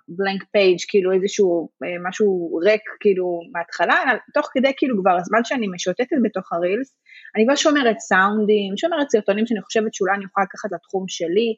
[0.08, 5.44] בלנק פייג' כאילו איזשהו אה, משהו ריק כאילו מההתחלה, אלא תוך כדי כאילו כבר הזמן
[5.44, 6.96] שאני משוטטת בתוך הרילס,
[7.36, 11.50] אני כבר שומרת סאונדים, שומרת סרטונים שאני חושבת שאולי אני יכולה לקחת לתחום שלי,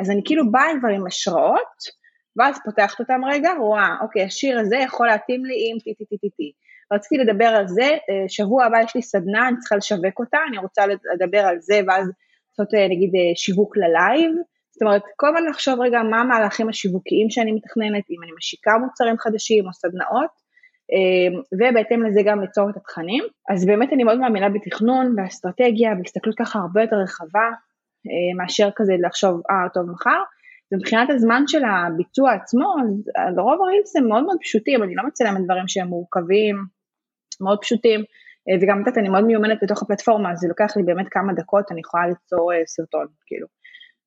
[0.00, 1.78] אז אני כאילו באה כבר עם השראות,
[2.36, 6.18] ואז פותחת אותם רגע, רואה, אוקיי, השיר הזה יכול להתאים לי עם טי טי טי
[6.18, 6.52] טי טי.
[6.92, 10.58] רציתי לדבר על זה, אה, שבוע הבא יש לי סדנה, אני צריכה לשווק אותה, אני
[10.58, 10.82] רוצה
[11.14, 12.10] לדבר על זה, ואז
[12.50, 14.32] לעשות אה, נגיד אה, שיווק ללייב,
[14.72, 19.18] זאת אומרת, כל הזמן לחשוב רגע מה המהלכים השיווקיים שאני מתכננת, אם אני משיקה מוצרים
[19.18, 20.42] חדשים או סדנאות,
[21.52, 23.24] ובהתאם לזה גם ליצור את התכנים.
[23.50, 27.50] אז באמת אני מאוד מאמינה בתכנון, באסטרטגיה, בהסתכלות ככה הרבה יותר רחבה,
[28.36, 30.20] מאשר כזה לחשוב, אה, טוב, מחר.
[30.72, 35.44] ומבחינת הזמן של הביצוע עצמו, אז לרוב הרילס הם מאוד מאוד פשוטים, אני לא מצלמת
[35.44, 36.56] דברים שהם מורכבים,
[37.40, 38.00] מאוד פשוטים,
[38.48, 41.72] אה, וגם יודעת, אני מאוד מיומנת בתוך הפלטפורמה, אז זה לוקח לי באמת כמה דקות,
[41.72, 43.46] אני יכולה ליצור אה, סרטון, כאילו.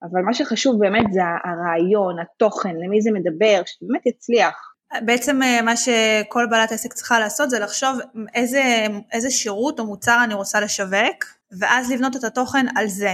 [0.04, 4.72] אבל מה שחשוב באמת זה הרעיון, התוכן, למי זה מדבר, שבאמת יצליח.
[5.06, 8.00] בעצם אה, מה שכל בעלת עסק צריכה לעשות זה לחשוב
[8.36, 8.64] איזה,
[9.12, 11.26] איזה שירות או מוצר אני רוצה לשווק,
[11.60, 13.14] ואז לבנות את התוכן על זה.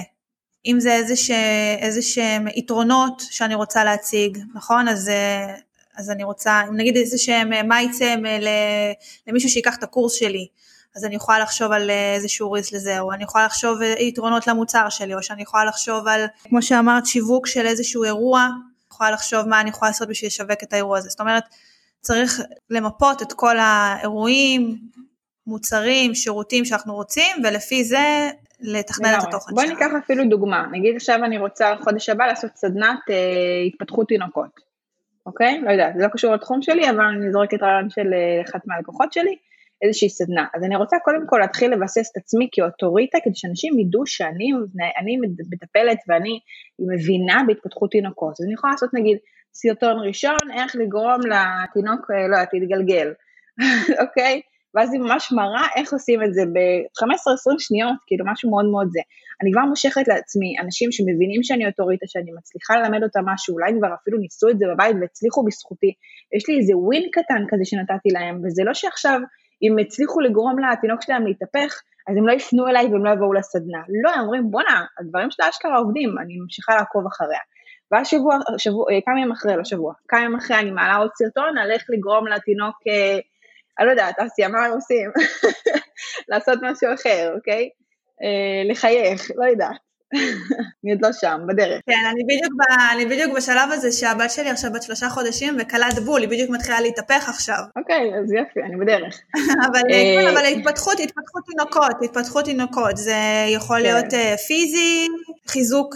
[0.66, 0.96] אם זה
[1.80, 4.88] איזה, שהם יתרונות שאני רוצה להציג, נכון?
[4.88, 5.12] אז,
[6.02, 8.16] אז אני רוצה, נגיד איזה שהם, אה, מה יצא
[9.28, 10.48] למישהו שיקח את הקורס שלי,
[10.96, 14.48] אז אני יכולה לחשוב על אה, איזשהו ריס לזה, או אני יכולה לחשוב אה, יתרונות
[14.48, 19.12] למוצר שלי, או שאני יכולה לחשוב על, כמו שאמרת, שיווק של איזשהו אירוע, אני יכולה
[19.12, 21.10] לחשוב מה אני יכולה לעשות בשביל לשווק את האירוע הזה.
[21.10, 21.44] זאת אומרת,
[22.02, 24.78] צריך למפות את כל האירועים,
[25.48, 29.56] מוצרים, שירותים שאנחנו רוצים, ולפי זה לתכנן את התוכן שלנו.
[29.56, 33.16] בואי ניקח אפילו דוגמה, נגיד עכשיו אני רוצה חודש הבא לעשות סדנת אה,
[33.68, 34.71] התפתחות תינוקות,
[35.26, 35.62] אוקיי?
[35.62, 39.14] לא יודעת, זה לא קשור לתחום שלי, אבל אני זורקת רעיון של אה, אחת מהלקוחות
[39.14, 39.36] שלי.
[39.82, 40.46] איזושהי סדנה.
[40.54, 44.52] אז אני רוצה קודם כל להתחיל לבסס את עצמי כאוטוריטה, כדי שאנשים ידעו שאני
[45.00, 45.18] אני
[45.52, 46.40] מטפלת ואני
[46.80, 48.34] מבינה בהתפתחות תינוקות.
[48.40, 49.18] אז אני יכולה לעשות נגיד
[49.54, 53.14] סרטון ראשון, איך לגרום לתינוק, אה, לא יודעת, להתגלגל,
[54.04, 54.42] אוקיי?
[54.76, 59.00] ואז היא ממש מראה איך עושים את זה ב-15-20 שניות, כאילו משהו מאוד מאוד זה.
[59.42, 63.94] אני כבר מושכת לעצמי אנשים שמבינים שאני אוטוריטה, שאני מצליחה ללמד אותם משהו, אולי כבר
[64.02, 65.94] אפילו ניסו את זה בבית והצליחו בזכותי.
[66.36, 69.20] יש לי איזה ווין קטן כזה שנתתי להם, וזה לא שעכשיו
[69.64, 73.82] אם הצליחו לגרום לתינוק שלהם להתהפך, אז הם לא יפנו אליי והם לא יבואו לסדנה.
[74.04, 77.40] לא, הם אומרים, בואנה, הדברים של האשכרה עובדים, אני ממשיכה לעקוב אחריה.
[77.92, 81.10] ואז שבוע, שבוע, אה, כמה ימים אחרי, לא שבוע, כמה ימים אחרי אני מעלה עוד
[81.16, 83.20] סרטון על איך לגרום לתינוק אה,
[83.82, 85.12] אני לא יודעת, אסיה, מה הם עושים?
[86.30, 87.70] לעשות משהו אחר, אוקיי?
[88.24, 89.78] אה, לחייך, לא יודעת.
[90.84, 91.82] אני עוד לא שם, בדרך.
[91.86, 92.62] כן, אני בדיוק, ב,
[92.94, 96.82] אני בדיוק בשלב הזה שהבת שלי עכשיו בת שלושה חודשים וכלת בול, היא בדיוק מתחילה
[96.82, 97.60] להתהפך עכשיו.
[97.78, 99.22] אוקיי, אז יופי, אני בדרך.
[99.68, 103.16] אבל, כן, אבל התפתחות, התפתחות תינוקות, התפתחות תינוקות, זה
[103.54, 103.84] יכול כן.
[103.84, 104.14] להיות
[104.48, 105.08] פיזי,
[105.48, 105.96] חיזוק,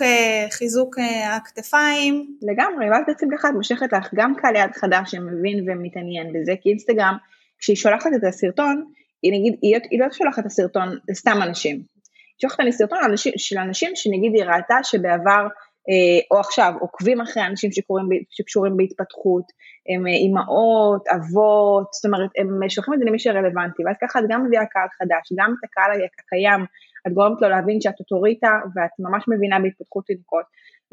[0.52, 0.95] חיזוק
[1.30, 2.38] הכתפיים.
[2.41, 6.69] לגמרי, ואז בעצם ככה את מושכת לך גם קהל יד חדש שמבין ומתעניין בזה, כי
[6.69, 7.17] אינסטגרם,
[7.59, 8.85] כשהיא שולחת את הסרטון,
[9.23, 11.75] היא נגיד, היא, היא לא שולחת את הסרטון לסתם אנשים.
[11.75, 12.99] היא שולחת לי סרטון
[13.37, 15.47] של אנשים שנגיד היא ראתה שבעבר,
[15.89, 19.45] אה, או עכשיו, עוקבים אחרי אנשים שקורים, שקשורים בהתפתחות,
[19.89, 24.25] הם אה, אימהות, אבות, זאת אומרת, הם שולחים את זה למי שרלוונטי, ואז ככה את
[24.29, 26.61] גם מביאה קהל חדש, גם את הקהל הקיים,
[27.07, 30.45] את גורמת לו להבין שאת אוטוריטה ואת ממש מבינה בהתפתחות תינוקות,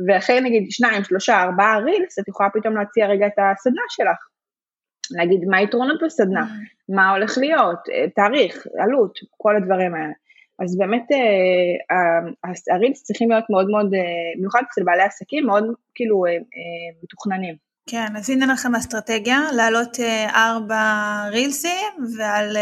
[0.08, 4.31] ואחרי נגיד שניים, שלושה, ארבעה רילס, את יכולה פתאום להציע רגע את הסדנה שלך.
[5.16, 6.94] להגיד מה היתרונות בסדנה, mm.
[6.94, 10.12] מה הולך להיות, אה, תאריך, עלות, כל הדברים האלה.
[10.64, 14.00] אז באמת אה, הרילס צריכים להיות מאוד מאוד, אה,
[14.36, 16.24] במיוחד אצל בעלי עסקים, מאוד כאילו
[17.02, 17.54] מתוכננים.
[17.90, 19.96] כן, אז הנה לכם אסטרטגיה, להעלות
[20.34, 20.82] ארבע
[21.30, 22.56] רילסים ועל,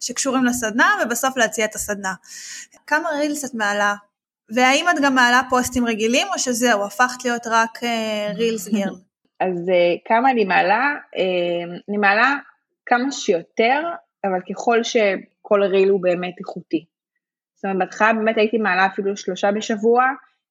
[0.00, 2.14] שקשורים לסדנה, ובסוף להציע את הסדנה.
[2.86, 3.94] כמה רילס את מעלה?
[4.54, 7.78] והאם את גם מעלה פוסטים רגילים, או שזהו, הפכת להיות רק
[8.36, 8.94] רילס גרל?
[9.40, 10.94] אז uh, כמה אני מעלה?
[11.14, 12.34] Uh, אני מעלה
[12.86, 13.82] כמה שיותר,
[14.24, 16.84] אבל ככל שכל ריל הוא באמת איכותי.
[17.54, 20.04] זאת אומרת, בהתחלה באמת הייתי מעלה אפילו שלושה בשבוע,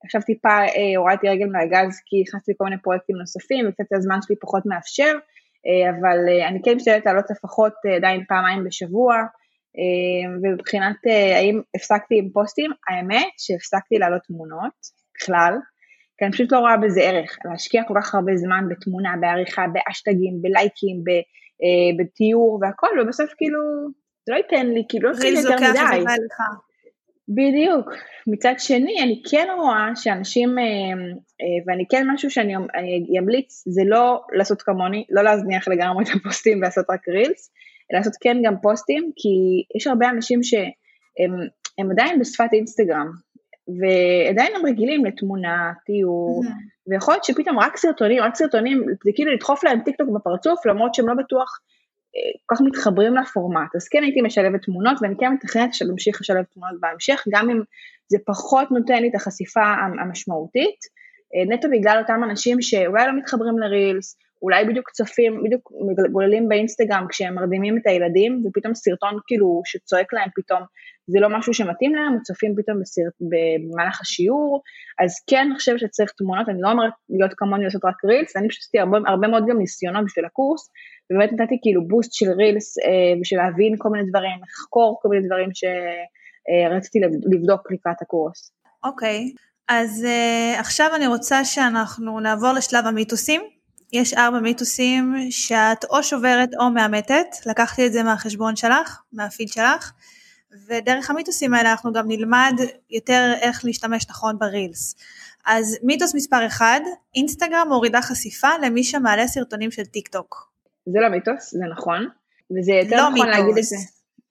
[0.03, 4.35] עכשיו טיפה uh, הורדתי רגל מהגז כי נכנסתי לכל מיני פרויקטים נוספים, וקצת הזמן שלי
[4.41, 10.41] פחות מאפשר, uh, אבל uh, אני כן משתדלת לעלות לפחות uh, עדיין פעמיים בשבוע, uh,
[10.43, 14.73] ומבחינת uh, האם הפסקתי עם פוסטים, האמת שהפסקתי לעלות תמונות
[15.17, 15.53] בכלל,
[16.17, 20.41] כי אני פשוט לא רואה בזה ערך, להשקיע כל כך הרבה זמן בתמונה, בעריכה, באשטגים,
[20.41, 21.03] בלייקים,
[21.63, 23.59] אה, בתיאור והכל, ובסוף כאילו,
[24.25, 26.03] זה לא ייתן לי, כאילו, לא ייתן לי יותר מדי.
[27.29, 27.93] בדיוק.
[28.27, 32.53] מצד שני, אני כן רואה שאנשים, אה, אה, ואני כן משהו שאני
[33.19, 37.51] אמליץ, זה לא לעשות כמוני, לא להזניח לגמרי את הפוסטים ולעשות רק רילס,
[37.91, 39.29] אלא לעשות כן גם פוסטים, כי
[39.77, 43.11] יש הרבה אנשים שהם עדיין בשפת אינסטגרם,
[43.67, 46.91] ועדיין הם רגילים לתמונה, תיאור, mm-hmm.
[46.91, 50.93] ויכול להיות שפתאום רק סרטונים, רק סרטונים, זה כאילו לדחוף להם טיק טוק בפרצוף, למרות
[50.93, 51.59] שהם לא בטוח
[52.15, 53.75] אה, כל כך מתחברים לפורמט.
[53.75, 57.61] אז כן הייתי משלבת תמונות, ואני כן מתכננת להמשיך לשלב תמונות בהמשך, גם אם
[58.07, 59.63] זה פחות נותן לי את החשיפה
[60.01, 60.79] המשמעותית,
[61.35, 65.71] אה, נטו בגלל אותם אנשים שאולי לא מתחברים לרילס, אולי בדיוק צופים, בדיוק
[66.11, 70.59] גוללים באינסטגרם כשהם מרדימים את הילדים, ופתאום סרטון כאילו שצועק להם פתאום,
[71.07, 74.61] זה לא משהו שמתאים להם, או צופים פתאום בסרט, במהלך השיעור,
[74.99, 78.49] אז כן אני חושבת שצריך תמונות, אני לא אומרת להיות כמוני לעשות רק רילס, אני
[78.49, 80.69] פשוט עשיתי הרבה, הרבה מאוד גם ניסיונות בשביל הקורס,
[81.11, 85.27] ובאמת נתתי כאילו בוסט של רילס אה, בשביל להבין כל מיני דברים, לחקור כל מיני
[85.27, 88.51] דברים שרציתי אה, לבדוק לקראת הקורס.
[88.83, 89.47] אוקיי, okay.
[89.69, 93.56] אז uh, עכשיו אני רוצה שאנחנו נעבור לשלב המיתוסים.
[93.93, 99.91] יש ארבע מיתוסים שאת או שוברת או מאמתת, לקחתי את זה מהחשבון שלך, מהפיד שלך,
[100.67, 102.53] ודרך המיתוסים האלה אנחנו גם נלמד
[102.89, 104.95] יותר איך להשתמש נכון ב Reels.
[105.45, 106.79] אז מיתוס מספר אחד,
[107.15, 110.51] אינסטגרם מורידה חשיפה למי שמעלה סרטונים של טיק טוק.
[110.85, 112.07] זה לא מיתוס, זה נכון,
[112.57, 113.39] וזה יותר לא נכון מיתוס.
[113.39, 113.75] להגיד את זה.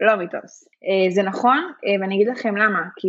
[0.01, 0.69] לא מיתוס.
[0.87, 3.09] אה, זה נכון, אה, ואני אגיד לכם למה, כי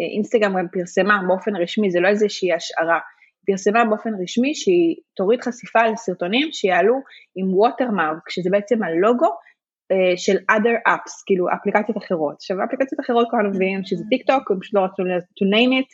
[0.00, 2.98] אה, אינסטגרם גם פרסמה באופן רשמי, זה לא איזושהי השערה.
[3.46, 6.94] פרסמה באופן רשמי שהיא תוריד חשיפה לסרטונים שיעלו
[7.36, 12.34] עם watermark, שזה בעצם הלוגו uh, של other apps, כאילו אפליקציות אחרות.
[12.34, 15.90] עכשיו אפליקציות אחרות כולנו מבינים שזה טיק טוק, הם פשוט לא רצו to name it,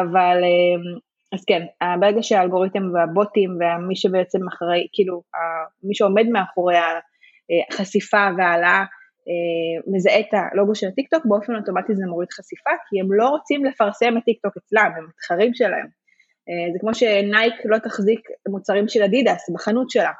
[0.00, 1.00] אבל uh,
[1.32, 1.62] אז כן,
[2.00, 5.22] ברגע שהאלגוריתם והבוטים ומי שבעצם אחראי, כאילו
[5.82, 6.76] מי שעומד מאחורי
[7.70, 8.84] החשיפה והעלאה
[9.86, 13.64] מזהה את הלוגו של הטיק טוק, באופן אוטומטי זה מוריד חשיפה, כי הם לא רוצים
[13.64, 15.86] לפרסם את טיק טוק אצלם, הם מתחרים שלהם.
[16.48, 20.12] אה, זה כמו שנייק לא תחזיק מוצרים של אדידס בחנות שלה,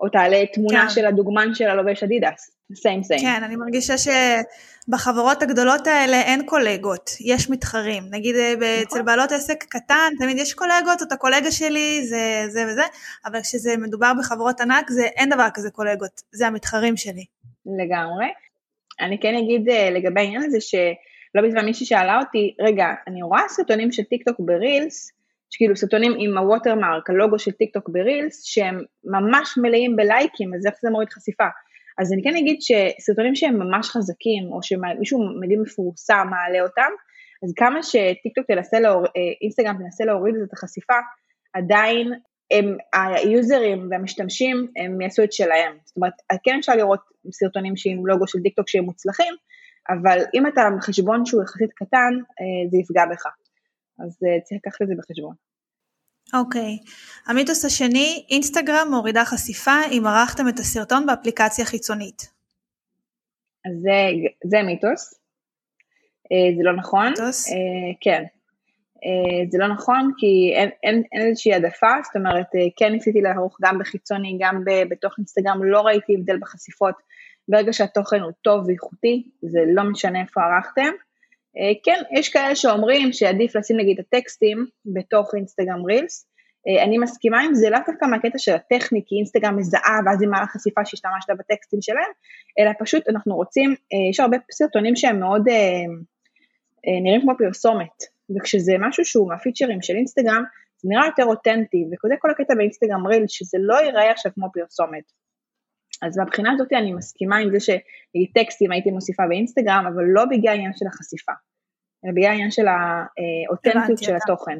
[0.00, 0.88] או תעלה תמונה כן.
[0.88, 2.50] של הדוגמן שלה לובש אדידס.
[2.74, 3.20] סיים סיים.
[3.20, 8.02] כן, אני מרגישה שבחברות הגדולות האלה אין קולגות, יש מתחרים.
[8.10, 8.68] נגיד אה, נכון.
[8.82, 12.82] אצל בעלות עסק קטן, תמיד יש קולגות, אתה קולגה שלי, זה זה וזה,
[13.26, 17.24] אבל כשזה מדובר בחברות ענק, זה אין דבר כזה קולגות, זה המתחרים שלי.
[17.66, 18.26] לגמרי.
[19.00, 23.42] אני כן אגיד אה, לגבי העניין הזה, שלא בזמן מישהי שאלה אותי, רגע, אני רואה
[23.48, 25.12] סרטונים של טיק טוק ב Reels,
[25.56, 30.54] כאילו סרטונים עם ה watermark, הלוגו של טיק טוק ב Reels, שהם ממש מלאים בלייקים,
[30.54, 31.44] אז איך זה מוריד חשיפה?
[31.98, 36.92] אז אני כן אגיד שסרטונים שהם ממש חזקים, או שמישהו מדהים מפורסם מעלה אותם,
[37.44, 40.98] אז כמה שטיק טוק תנסה להוריד, אה, אינסטגרם תנסה להוריד את החשיפה,
[41.54, 42.12] עדיין
[42.52, 45.72] הם, היוזרים והמשתמשים, הם יעשו את שלהם.
[45.84, 46.12] זאת אומרת,
[46.44, 47.00] כן אפשר לראות
[47.32, 49.34] סרטונים שעם לוגו של טיק טוק שהם מוצלחים,
[49.90, 53.26] אבל אם אתה חשבון שהוא יחסית קטן, אה, זה יפגע בך.
[54.04, 55.34] אז אה, צריך לקחת את זה בחשבון.
[56.34, 56.78] אוקיי.
[56.80, 57.30] Okay.
[57.30, 62.32] המיתוס השני, אינסטגרם מורידה חשיפה אם ערכתם את הסרטון באפליקציה חיצונית.
[63.64, 64.08] אז זה,
[64.44, 65.14] זה מיתוס.
[66.32, 67.08] אה, זה לא נכון.
[67.08, 67.48] מיתוס?
[67.48, 68.24] אה, כן.
[69.50, 73.78] זה לא נכון כי אין, אין, אין איזושהי העדפה, זאת אומרת כן ניסיתי לערוך גם
[73.78, 76.94] בחיצוני, גם בתוך אינסטגרם, לא ראיתי הבדל בחשיפות.
[77.48, 80.92] ברגע שהתוכן הוא טוב ואיכותי, זה לא משנה איפה ערכתם.
[81.58, 86.28] אה, כן, יש כאלה שאומרים שעדיף לשים נגיד את הטקסטים בתוך אינסטגרם רילס,
[86.68, 90.28] אה, אני מסכימה עם זה לאו דווקא מהקטע של הטכני, כי אינסטגרם מזהה ואז היא
[90.28, 92.10] מעלה חשיפה שהשתמשת בטקסטים שלהם,
[92.58, 95.48] אלא פשוט אנחנו רוצים, אה, יש הרבה סרטונים שהם מאוד
[97.04, 97.96] נראים כמו פרסומת,
[98.36, 100.44] וכשזה משהו שהוא מהפיצ'רים של אינסטגרם,
[100.76, 105.21] זה נראה יותר אותנטי, וזה כל הקטע באינסטגרם רילס, שזה לא ייראה עכשיו כמו פרסומת.
[106.02, 110.72] אז מהבחינה הזאת אני מסכימה עם זה שטקסטים הייתי מוסיפה באינסטגרם, אבל לא בגלל העניין
[110.76, 111.32] של החשיפה,
[112.04, 114.58] אלא בגלל העניין של האותנטיות של התוכן.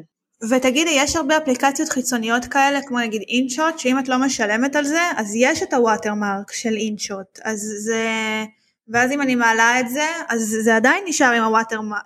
[0.49, 5.01] ותגידי, יש הרבה אפליקציות חיצוניות כאלה, כמו נגיד אינשוט, שאם את לא משלמת על זה,
[5.17, 8.05] אז יש את ה watermark של אינשוט, אז זה...
[8.87, 12.01] ואז אם אני מעלה את זה, אז זה עדיין נשאר עם ה watermark,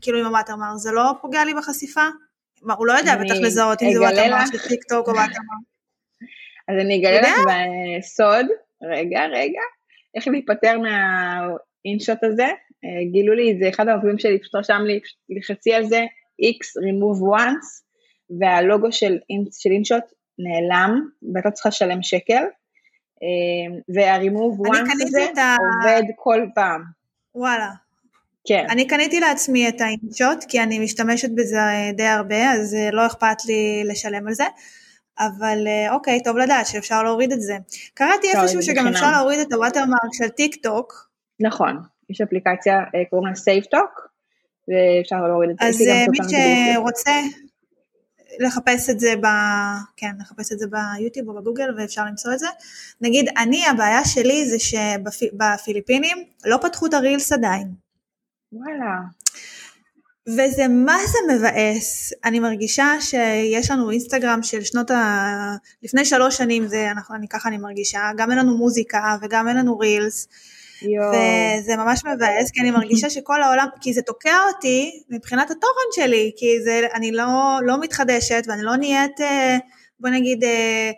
[0.00, 2.04] כאילו עם ה watermark, זה לא פוגע לי בחשיפה?
[2.58, 5.62] כלומר, הוא לא יודע בטח לזהות אם זה watermark של טיק טוק או watermark.
[6.68, 7.36] אז אני אגלה לך
[7.98, 8.46] בסוד,
[8.90, 9.60] רגע, רגע,
[10.14, 12.46] איך להיפטר מהאינשוט הזה,
[12.84, 16.04] אה, גילו לי את זה, אחד העובדים שלי פשוט רשם לי, לחצי על זה,
[16.42, 17.82] X remove once,
[18.40, 19.18] והלוגו של,
[19.58, 20.04] של אינשוט
[20.38, 22.44] נעלם, ואתה צריכה לשלם שקל,
[23.22, 25.56] אה, וה-remove once הזה ה...
[25.56, 26.82] עובד כל פעם.
[27.34, 27.68] וואלה.
[28.44, 28.66] כן.
[28.70, 31.58] אני קניתי לעצמי את האינשוט, כי אני משתמשת בזה
[31.96, 34.44] די הרבה, אז אה, לא אכפת לי לשלם על זה.
[35.18, 37.56] אבל אה, אוקיי, טוב לדעת שאפשר להוריד את זה.
[37.94, 41.08] קראתי איפשהו שגם אפשר להוריד את ה watermark של טיק טוק.
[41.40, 41.78] נכון,
[42.10, 44.08] יש אפליקציה, אה, קוראים לה SaveTok,
[44.68, 45.66] ואפשר להוריד את זה.
[45.68, 46.18] אז אה, מי
[46.74, 47.20] שרוצה
[48.38, 49.26] לחפש את זה ב...
[49.96, 52.46] כן, לחפש את זה ביוטיוב או בגוגל ואפשר למצוא את זה.
[53.00, 57.68] נגיד, אני, הבעיה שלי זה שבפיליפינים לא פתחו את ה Reels עדיין.
[58.52, 58.96] וואלה.
[60.28, 65.56] וזה מה זה מבאס, אני מרגישה שיש לנו אינסטגרם של שנות ה...
[65.82, 69.56] לפני שלוש שנים זה, אנחנו, אני ככה אני מרגישה, גם אין לנו מוזיקה וגם אין
[69.56, 70.28] לנו רילס,
[70.82, 71.02] יו.
[71.02, 76.32] וזה ממש מבאס, כי אני מרגישה שכל העולם, כי זה תוקע אותי מבחינת התוכן שלי,
[76.36, 79.58] כי זה, אני לא, לא מתחדשת ואני לא נהיית, אה,
[80.00, 80.90] בוא נגיד, אה,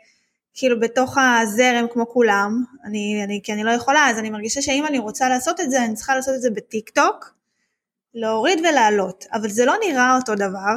[0.55, 4.87] כאילו בתוך הזרם כמו כולם, אני, אני, כי אני לא יכולה, אז אני מרגישה שאם
[4.87, 7.35] אני רוצה לעשות את זה, אני צריכה לעשות את זה בטיק טוק,
[8.15, 10.75] להוריד ולהעלות, אבל זה לא נראה אותו דבר.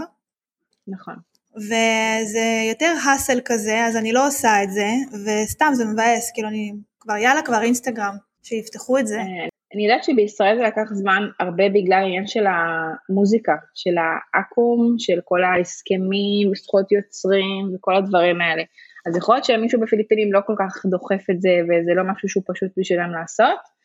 [0.88, 1.16] נכון.
[1.56, 4.88] וזה יותר האסל כזה, אז אני לא עושה את זה,
[5.26, 9.18] וסתם זה מבאס, כאילו אני כבר יאללה כבר אינסטגרם, שיפתחו את זה.
[9.18, 15.20] אה, אני יודעת שבישראל זה לקח זמן הרבה בגלל העניין של המוזיקה, של האקו"ם, של
[15.26, 18.64] כל ההסכמים, זכויות יוצרים וכל הדברים האלה.
[19.08, 22.44] אז יכול להיות שמישהו בפיליפינים לא כל כך דוחף את זה, וזה לא משהו שהוא
[22.48, 23.77] פשוט בשבילם לעשות.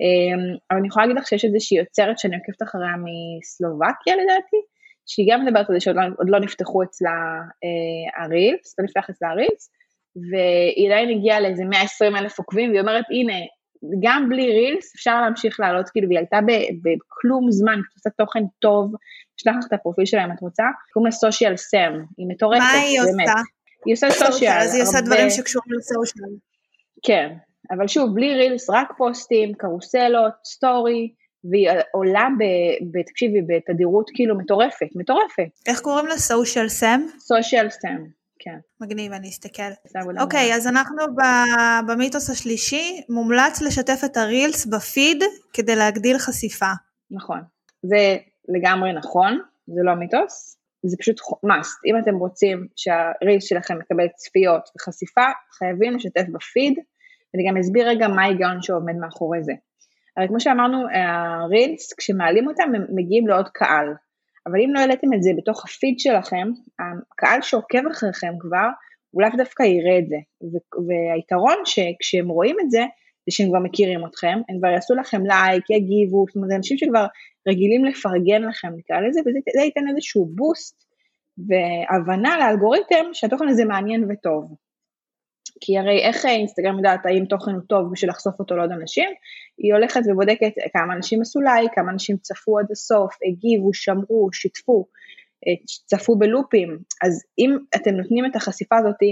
[0.00, 4.60] אמ, אבל אני יכולה להגיד לך שיש איזושהי יוצרת שאני עוקבת אחריה מסלובקיה לדעתי,
[5.06, 7.10] שהיא גם מדברת על זה שעוד לא, לא נפתחו אצלה
[7.64, 9.70] אה, הרילס, לא נפתח אצלה הרילס,
[10.30, 13.34] והיא עדיין הגיעה לאיזה 120 אלף עוקבים, והיא אומרת הנה,
[14.02, 16.38] גם בלי רילס אפשר להמשיך לעלות, כאילו, והיא עלתה
[16.82, 18.92] בכלום זמן, היא עושה תוכן טוב,
[19.40, 22.70] אשלח לך את הפרופיל שלה אם את רוצה, קוראים לה סושיאל סם, היא מטורפת, מה
[22.70, 23.28] היא באמת.
[23.28, 23.40] עושה?
[23.86, 24.58] היא עושה סושיאל.
[24.58, 26.30] אז היא עושה דברים שקשורים לסושיאל.
[27.02, 27.28] כן,
[27.70, 31.12] אבל שוב, בלי רילס, רק פוסטים, קרוסלות, סטורי,
[31.50, 32.42] והיא עולה, ב,
[32.92, 35.48] ב, תקשיבי, בתדירות כאילו מטורפת, מטורפת.
[35.66, 36.16] איך קוראים לה?
[36.16, 37.00] סושיאל סם?
[37.18, 38.04] סושיאל סם,
[38.38, 38.58] כן.
[38.80, 39.62] מגניב, אני אסתכל.
[40.20, 41.02] אוקיי, okay, אז אנחנו
[41.88, 46.72] במיתוס השלישי, מומלץ לשתף את הרילס בפיד כדי להגדיל חשיפה.
[47.10, 47.40] נכון,
[47.82, 48.16] זה
[48.48, 51.80] לגמרי נכון, זה לא מיתוס, זה פשוט must.
[51.86, 55.26] אם אתם רוצים שהרילס שלכם מקבל צפיות וחשיפה,
[55.58, 56.78] חייבים לשתף בפיד.
[57.34, 59.52] ואני גם אסביר רגע מה ההיגיון שעומד מאחורי זה.
[60.16, 63.86] הרי כמו שאמרנו, הרילס, כשמעלים אותם הם מגיעים לעוד קהל,
[64.46, 66.48] אבל אם לא העליתם את זה בתוך הפיד שלכם,
[67.12, 68.68] הקהל שעוקב אחריכם כבר,
[69.10, 70.16] הוא לאו דווקא יראה את זה.
[70.86, 72.82] והיתרון שכשהם רואים את זה,
[73.26, 77.06] זה שהם כבר מכירים אתכם, הם כבר יעשו לכם לייק, יגיבו, זאת אומרת, אנשים שכבר
[77.48, 80.84] רגילים לפרגן לכם, נקרא לזה, וזה ייתן איזשהו בוסט
[81.48, 84.54] והבנה לאלגוריתם שהתוכן הזה מעניין וטוב.
[85.60, 89.10] כי הרי איך אינסטגרם יודעת האם תוכן הוא טוב בשביל לחשוף אותו לעוד אנשים?
[89.58, 94.86] היא הולכת ובודקת כמה אנשים עשו לייק, כמה אנשים צפו עד הסוף, הגיבו, שמרו, שיתפו,
[95.86, 96.78] צפו בלופים.
[97.02, 99.02] אז אם אתם נותנים את החשיפה הזאת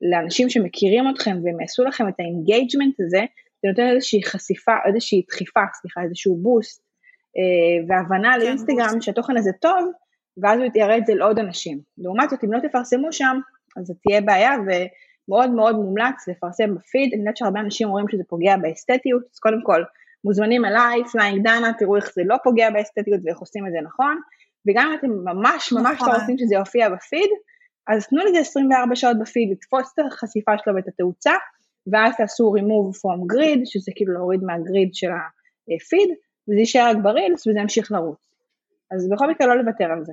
[0.00, 3.24] לאנשים שמכירים אתכם והם יעשו לכם את ה engagement הזה,
[3.62, 6.82] זה נותן איזושהי חשיפה, איזושהי דחיפה, סליחה, איזשהו boost,
[7.36, 9.02] אה, והבנה כן, לאינסטגרם boost.
[9.02, 9.90] שהתוכן הזה טוב,
[10.42, 11.80] ואז הוא יראה את זה לעוד אנשים.
[11.98, 13.38] לעומת זאת, אם לא תפרסמו שם,
[13.76, 14.88] אז זה תהיה בעיה, ומאוד
[15.28, 19.82] מאוד מומלץ לפרסם בפיד, אני יודעת שהרבה אנשים רואים שזה פוגע באסתטיות, אז קודם כל,
[20.24, 24.20] מוזמנים אליי, Flying דנה, תראו איך זה לא פוגע באסתטיות ואיך עושים את זה נכון,
[24.68, 26.20] וגם אם אתם ממש ממש לא נכון.
[26.20, 27.30] רוצים שזה יופיע בפיד,
[27.88, 31.32] אז תנו לזה 24 שעות בפיד, לתפוס את החשיפה שלו ואת התאוצה,
[31.92, 35.10] ואז תעשו remove from grid, שזה כאילו להוריד מה grid של
[35.76, 36.08] הפיד,
[36.48, 38.18] וזה יישאר רק ברילס וזה ימשיך לרוץ.
[38.90, 40.12] אז בכל מקרה לא לוותר על זה.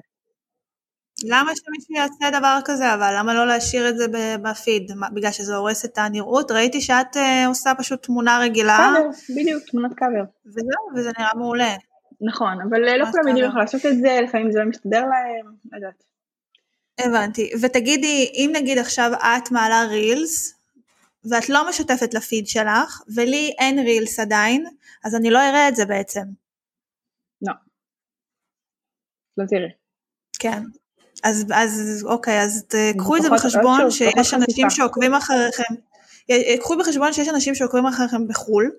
[1.23, 4.05] למה שמישהו יעשה דבר כזה, אבל למה לא להשאיר את זה
[4.43, 4.91] בפיד?
[5.13, 6.51] בגלל שזה הורס את הנראות?
[6.51, 8.77] ראיתי שאת uh, עושה פשוט תמונה רגילה.
[8.77, 10.23] קאבר, בדיוק, תמונת קאבר.
[10.45, 11.75] וזהו, וזה נראה מעולה.
[12.21, 15.55] נכון, אבל אה, לא כולם יודעים איך לעשות את זה, לפעמים זה לא מסתדר להם,
[15.71, 16.03] לא יודעת.
[16.99, 20.59] הבנתי, ותגידי, אם נגיד עכשיו את מעלה רילס,
[21.31, 24.65] ואת לא משתפת לפיד שלך, ולי אין רילס עדיין,
[25.03, 26.23] אז אני לא אראה את זה בעצם.
[27.41, 27.53] לא.
[29.37, 29.69] לא תראי.
[30.39, 30.63] כן.
[31.23, 32.65] אז, אז אוקיי, אז
[32.97, 35.73] קחו את זה בחשבון שיש אנשים שעוקבים אחריכם,
[36.59, 38.71] קחו בחשבון שיש אנשים שעוקבים אחריכם בחו"ל,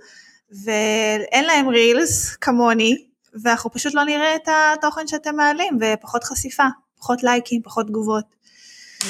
[0.64, 3.06] ואין להם רילס כמוני,
[3.42, 6.64] ואנחנו פשוט לא נראה את התוכן שאתם מעלים, ופחות חשיפה,
[6.98, 8.24] פחות לייקים, פחות תגובות.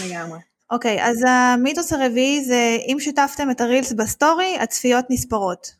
[0.07, 0.39] לגמרי.
[0.71, 5.75] אוקיי, אז המיתוס הרביעי זה אם שיתפתם את ה Reels ב story, הצפיות נספרות.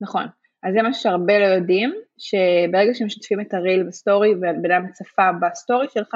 [0.00, 0.26] נכון.
[0.62, 4.86] אז זה משהו שהרבה לא יודעים, שברגע שמשתפים את ה Reel ב story ובן אדם
[4.92, 6.14] צפה ב story שלך,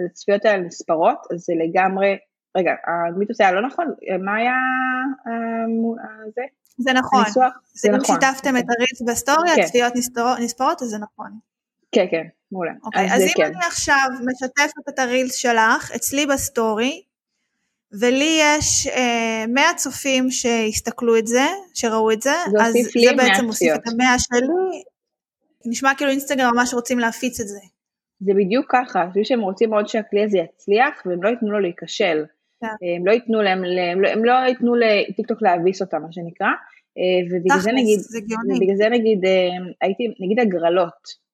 [0.00, 2.16] אז הצפיות האלה נספרות, אז זה לגמרי,
[2.56, 3.86] רגע, המיתוס היה לא נכון,
[4.24, 4.54] מה היה
[5.26, 6.42] אה, זה?
[6.78, 7.52] זה נכון, הניסוח?
[7.74, 8.16] זה אם נכון.
[8.20, 9.62] שיתפתם את ה Reels ב story, כן.
[9.62, 9.92] הצפיות
[10.40, 11.38] נספרות, אז זה נכון.
[11.92, 12.72] כן, כן, מעולה.
[12.84, 13.44] אוקיי, אז, אז אם כן.
[13.44, 17.02] אני עכשיו משתפת את ה Reels שלך אצלי ב story,
[18.00, 23.74] ולי יש אה, 100 צופים שהסתכלו את זה, שראו את זה, אז זה בעצם מוסיף
[23.74, 24.82] את המאה שלי,
[25.68, 27.58] נשמע כאילו אינסטגרם ממש רוצים להפיץ את זה.
[28.20, 31.60] זה בדיוק ככה, אני חושבת שהם רוצים מאוד שהכלי הזה יצליח, והם לא ייתנו לו
[31.60, 32.24] להיכשל.
[32.60, 32.66] כן.
[32.96, 36.48] הם לא ייתנו להם, הם לא, הם לא ייתנו לטיקטוק להביס אותם, מה שנקרא,
[36.98, 37.98] אה, ובגלל זה נגיד,
[38.56, 39.48] ובגלל זה נגיד, אה,
[39.80, 41.28] הייתי, נגיד הגרלות,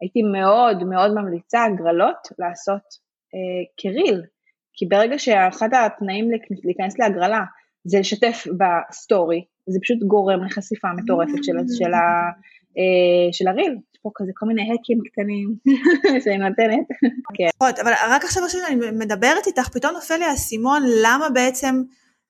[0.00, 2.82] הייתי מאוד מאוד ממליצה הגרלות לעשות
[3.34, 4.22] אה, כריל,
[4.72, 6.30] כי ברגע שאחד התנאים
[6.64, 7.40] להיכנס להגרלה
[7.84, 12.30] זה לשתף בסטורי, זה פשוט גורם לחשיפה מטורפת של, של, ה, אה,
[13.32, 13.76] של הריל.
[13.94, 15.54] יש פה כזה כל מיני האקים קטנים
[16.24, 16.86] שאני נותנת.
[17.34, 17.48] כן.
[17.82, 21.82] אבל רק עכשיו שאני מדברת איתך, פתאום נופל לי האסימון למה בעצם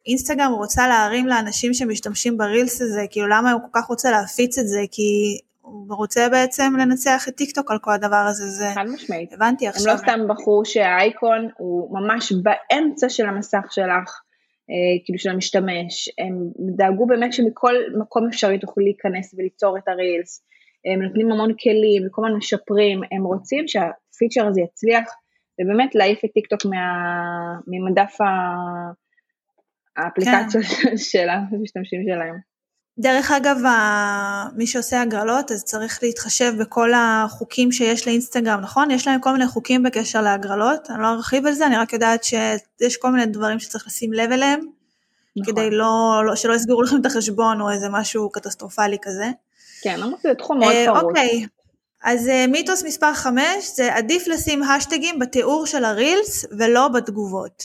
[0.06, 4.68] אינסטגרם רוצה להרים לאנשים שמשתמשים ברילס הזה, כאילו למה הוא כל כך רוצה להפיץ את
[4.68, 8.70] זה, כי הוא רוצה בעצם לנצח את טיק טוק על כל הדבר הזה, זה...
[8.74, 9.32] חד משמעית.
[9.32, 9.92] הבנתי עכשיו.
[9.92, 14.29] הם לא סתם בחרו שהאייקון הוא ממש באמצע של המסך שלך, אה,
[15.04, 20.44] כאילו של המשתמש, הם דאגו באמת שמכל מקום אפשרי תוכלו להיכנס וליצור את הרילס,
[20.92, 25.04] הם נותנים המון כלים וכל הזמן משפרים, הם רוצים שהפיצ'ר הזה יצליח
[25.60, 26.78] ובאמת להעיף את טיק טוק מה,
[27.66, 28.16] ממדף
[29.96, 30.96] האפליקציות כן.
[31.10, 32.49] של המשתמשים שלהם.
[32.98, 33.56] דרך אגב,
[34.56, 38.90] מי שעושה הגרלות, אז צריך להתחשב בכל החוקים שיש לאינסטגרם, נכון?
[38.90, 42.24] יש להם כל מיני חוקים בקשר להגרלות, אני לא ארחיב על זה, אני רק יודעת
[42.24, 44.60] שיש כל מיני דברים שצריך לשים לב אליהם,
[45.36, 45.54] נכון.
[45.54, 49.30] כדי לא, לא, שלא יסגרו לכם את החשבון או איזה משהו קטסטרופלי כזה.
[49.82, 51.02] כן, אמרתי, זה תחום מאוד פרוץ.
[51.02, 51.46] אוקיי,
[52.04, 57.64] אז אה, מיתוס מספר 5, זה עדיף לשים השטגים בתיאור של הרילס ולא בתגובות.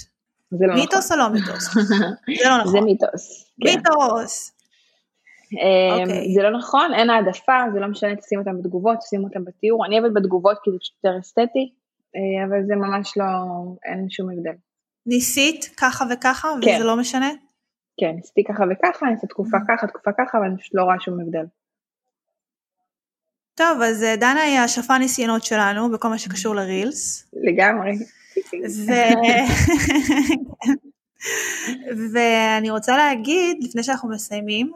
[0.51, 1.19] זה לא מיתוס נכון.
[1.19, 1.73] או לא מיתוס?
[2.43, 2.71] זה לא נכון.
[2.71, 3.45] זה מיתוס.
[3.61, 3.69] כן.
[3.69, 4.51] מיתוס.
[5.45, 5.57] Okay.
[5.61, 6.33] אמ, אוקיי.
[6.33, 9.99] זה לא נכון, אין העדפה, זה לא משנה, תשים אותם בתגובות, תשים אותם בתיאור, אני
[9.99, 11.71] אוהבת בתגובות כי זה פשוט יותר אסתטי,
[12.15, 13.25] אה, אבל זה ממש לא,
[13.85, 14.55] אין שום הבדל.
[15.05, 16.75] ניסית ככה וככה, כן.
[16.75, 17.29] וזה לא משנה?
[17.99, 19.67] כן, ניסיתי ככה וככה, ניסיתי תקופה mm.
[19.67, 21.45] ככה, תקופה ככה, אבל אני פשוט לא רואה שום הבדל.
[23.55, 27.31] טוב, אז אה, דנה היא השפע ניסיונות שלנו בכל מה שקשור לרילס.
[27.33, 27.91] לגמרי.
[28.87, 28.91] ו...
[32.13, 34.71] ואני רוצה להגיד, לפני שאנחנו מסיימים,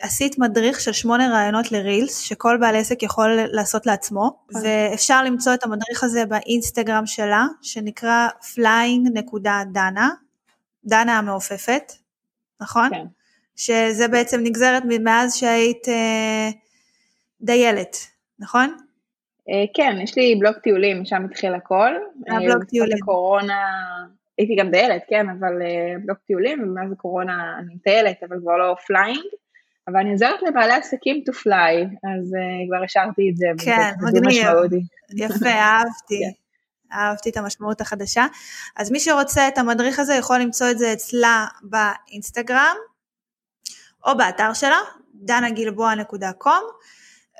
[0.00, 5.64] שעשית מדריך של שמונה רעיונות לרילס, שכל בעל עסק יכול לעשות לעצמו, ואפשר למצוא את
[5.64, 10.00] המדריך הזה באינסטגרם שלה, שנקרא flying.dana,
[10.84, 11.92] דנה המעופפת,
[12.60, 12.90] נכון?
[12.90, 13.04] כן.
[13.56, 16.50] שזה בעצם נגזרת מאז שהיית אה,
[17.40, 17.96] דיילת,
[18.38, 18.76] נכון?
[19.48, 21.92] אה, כן, יש לי בלוג טיולים, שם התחיל הכל.
[22.28, 22.98] הבלוג אה, טיולים.
[23.02, 23.54] הקורונה,
[24.38, 28.76] הייתי גם דיילת, כן, אבל אה, בלוג טיולים, ומאז הקורונה אני מטיילת, אבל כבר לא
[28.86, 29.24] flying.
[29.88, 33.46] אבל אני עוזרת לבעלי עסקים to fly, אז uh, כבר השארתי את זה.
[33.64, 34.46] כן, מגניב.
[35.16, 36.20] יפה, אהבתי.
[36.20, 36.44] כן.
[36.96, 38.26] אהבתי את המשמעות החדשה.
[38.76, 42.76] אז מי שרוצה את המדריך הזה יכול למצוא את זה אצלה באינסטגרם,
[44.06, 44.78] או באתר שלה,
[45.28, 46.62] danagilboa.com,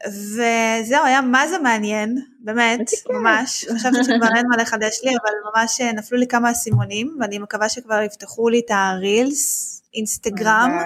[0.07, 2.91] וזהו, היה מה זה מעניין, באמת.
[3.11, 3.67] ממש.
[3.75, 7.69] חשבתי שכבר אין מה לחדש לי, אבל ממש אה, נפלו לי כמה אסימונים, ואני מקווה
[7.69, 10.79] שכבר יפתחו לי את הרילס, אינסטגרם.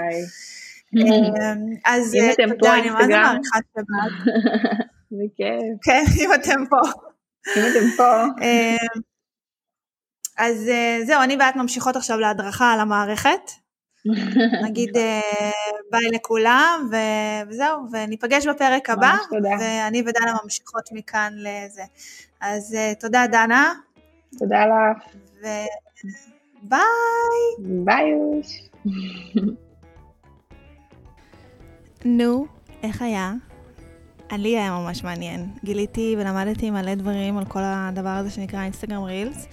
[0.97, 2.91] אמ, אז אה, תודה, אני.
[2.91, 4.35] מעריכה שבאת.
[5.12, 5.79] בכיף.
[5.85, 6.91] כן, אם אתם פה.
[7.57, 9.01] אם אתם פה, אמ,
[10.39, 13.51] אז אה, זהו, אני ואת ממשיכות עכשיו להדרכה על המערכת.
[14.65, 15.21] נגיד אה,
[15.91, 19.17] ביי לכולם, ו- וזהו, וניפגש בפרק הבא.
[19.61, 21.83] ואני ודנה ממשיכות מכאן לזה.
[22.41, 23.75] אז אה, תודה דנה,
[24.39, 25.05] תודה לך.
[26.65, 26.81] וביי.
[27.59, 28.69] ביי יוש.
[32.05, 32.47] נו,
[32.83, 33.33] איך היה?
[34.33, 35.47] לי היה ממש מעניין.
[35.65, 39.47] גיליתי ולמדתי מלא דברים על כל הדבר הזה שנקרא אינסטגרם רילס.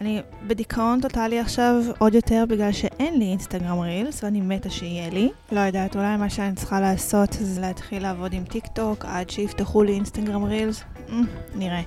[0.00, 5.30] אני בדיכאון טוטאלי עכשיו עוד יותר בגלל שאין לי אינסטגרם רילס ואני מתה שיהיה לי.
[5.52, 9.82] לא יודעת, אולי מה שאני צריכה לעשות זה להתחיל לעבוד עם טיק טוק עד שיפתחו
[9.82, 10.82] לי אינסטגרם רילס.
[11.08, 11.12] Mm,
[11.54, 11.82] נראה.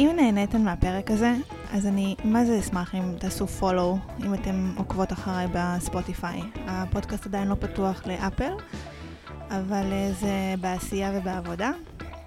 [0.00, 1.34] אם נהניתם מהפרק הזה,
[1.72, 6.40] אז אני מה זה אשמח אם תעשו follow, אם אתם עוקבות אחריי בספוטיפיי.
[6.66, 8.52] הפודקאסט עדיין לא פתוח לאפל.
[9.50, 11.70] אבל אה, זה בעשייה ובעבודה,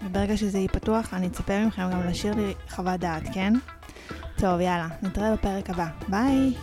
[0.06, 3.54] וברגע שזה יהיה פתוח, אני אצפה מכם גם להשאיר לי חוות דעת, כן?
[4.42, 5.86] טוב, יאללה, נתראה בפרק הבא.
[6.08, 6.54] ביי!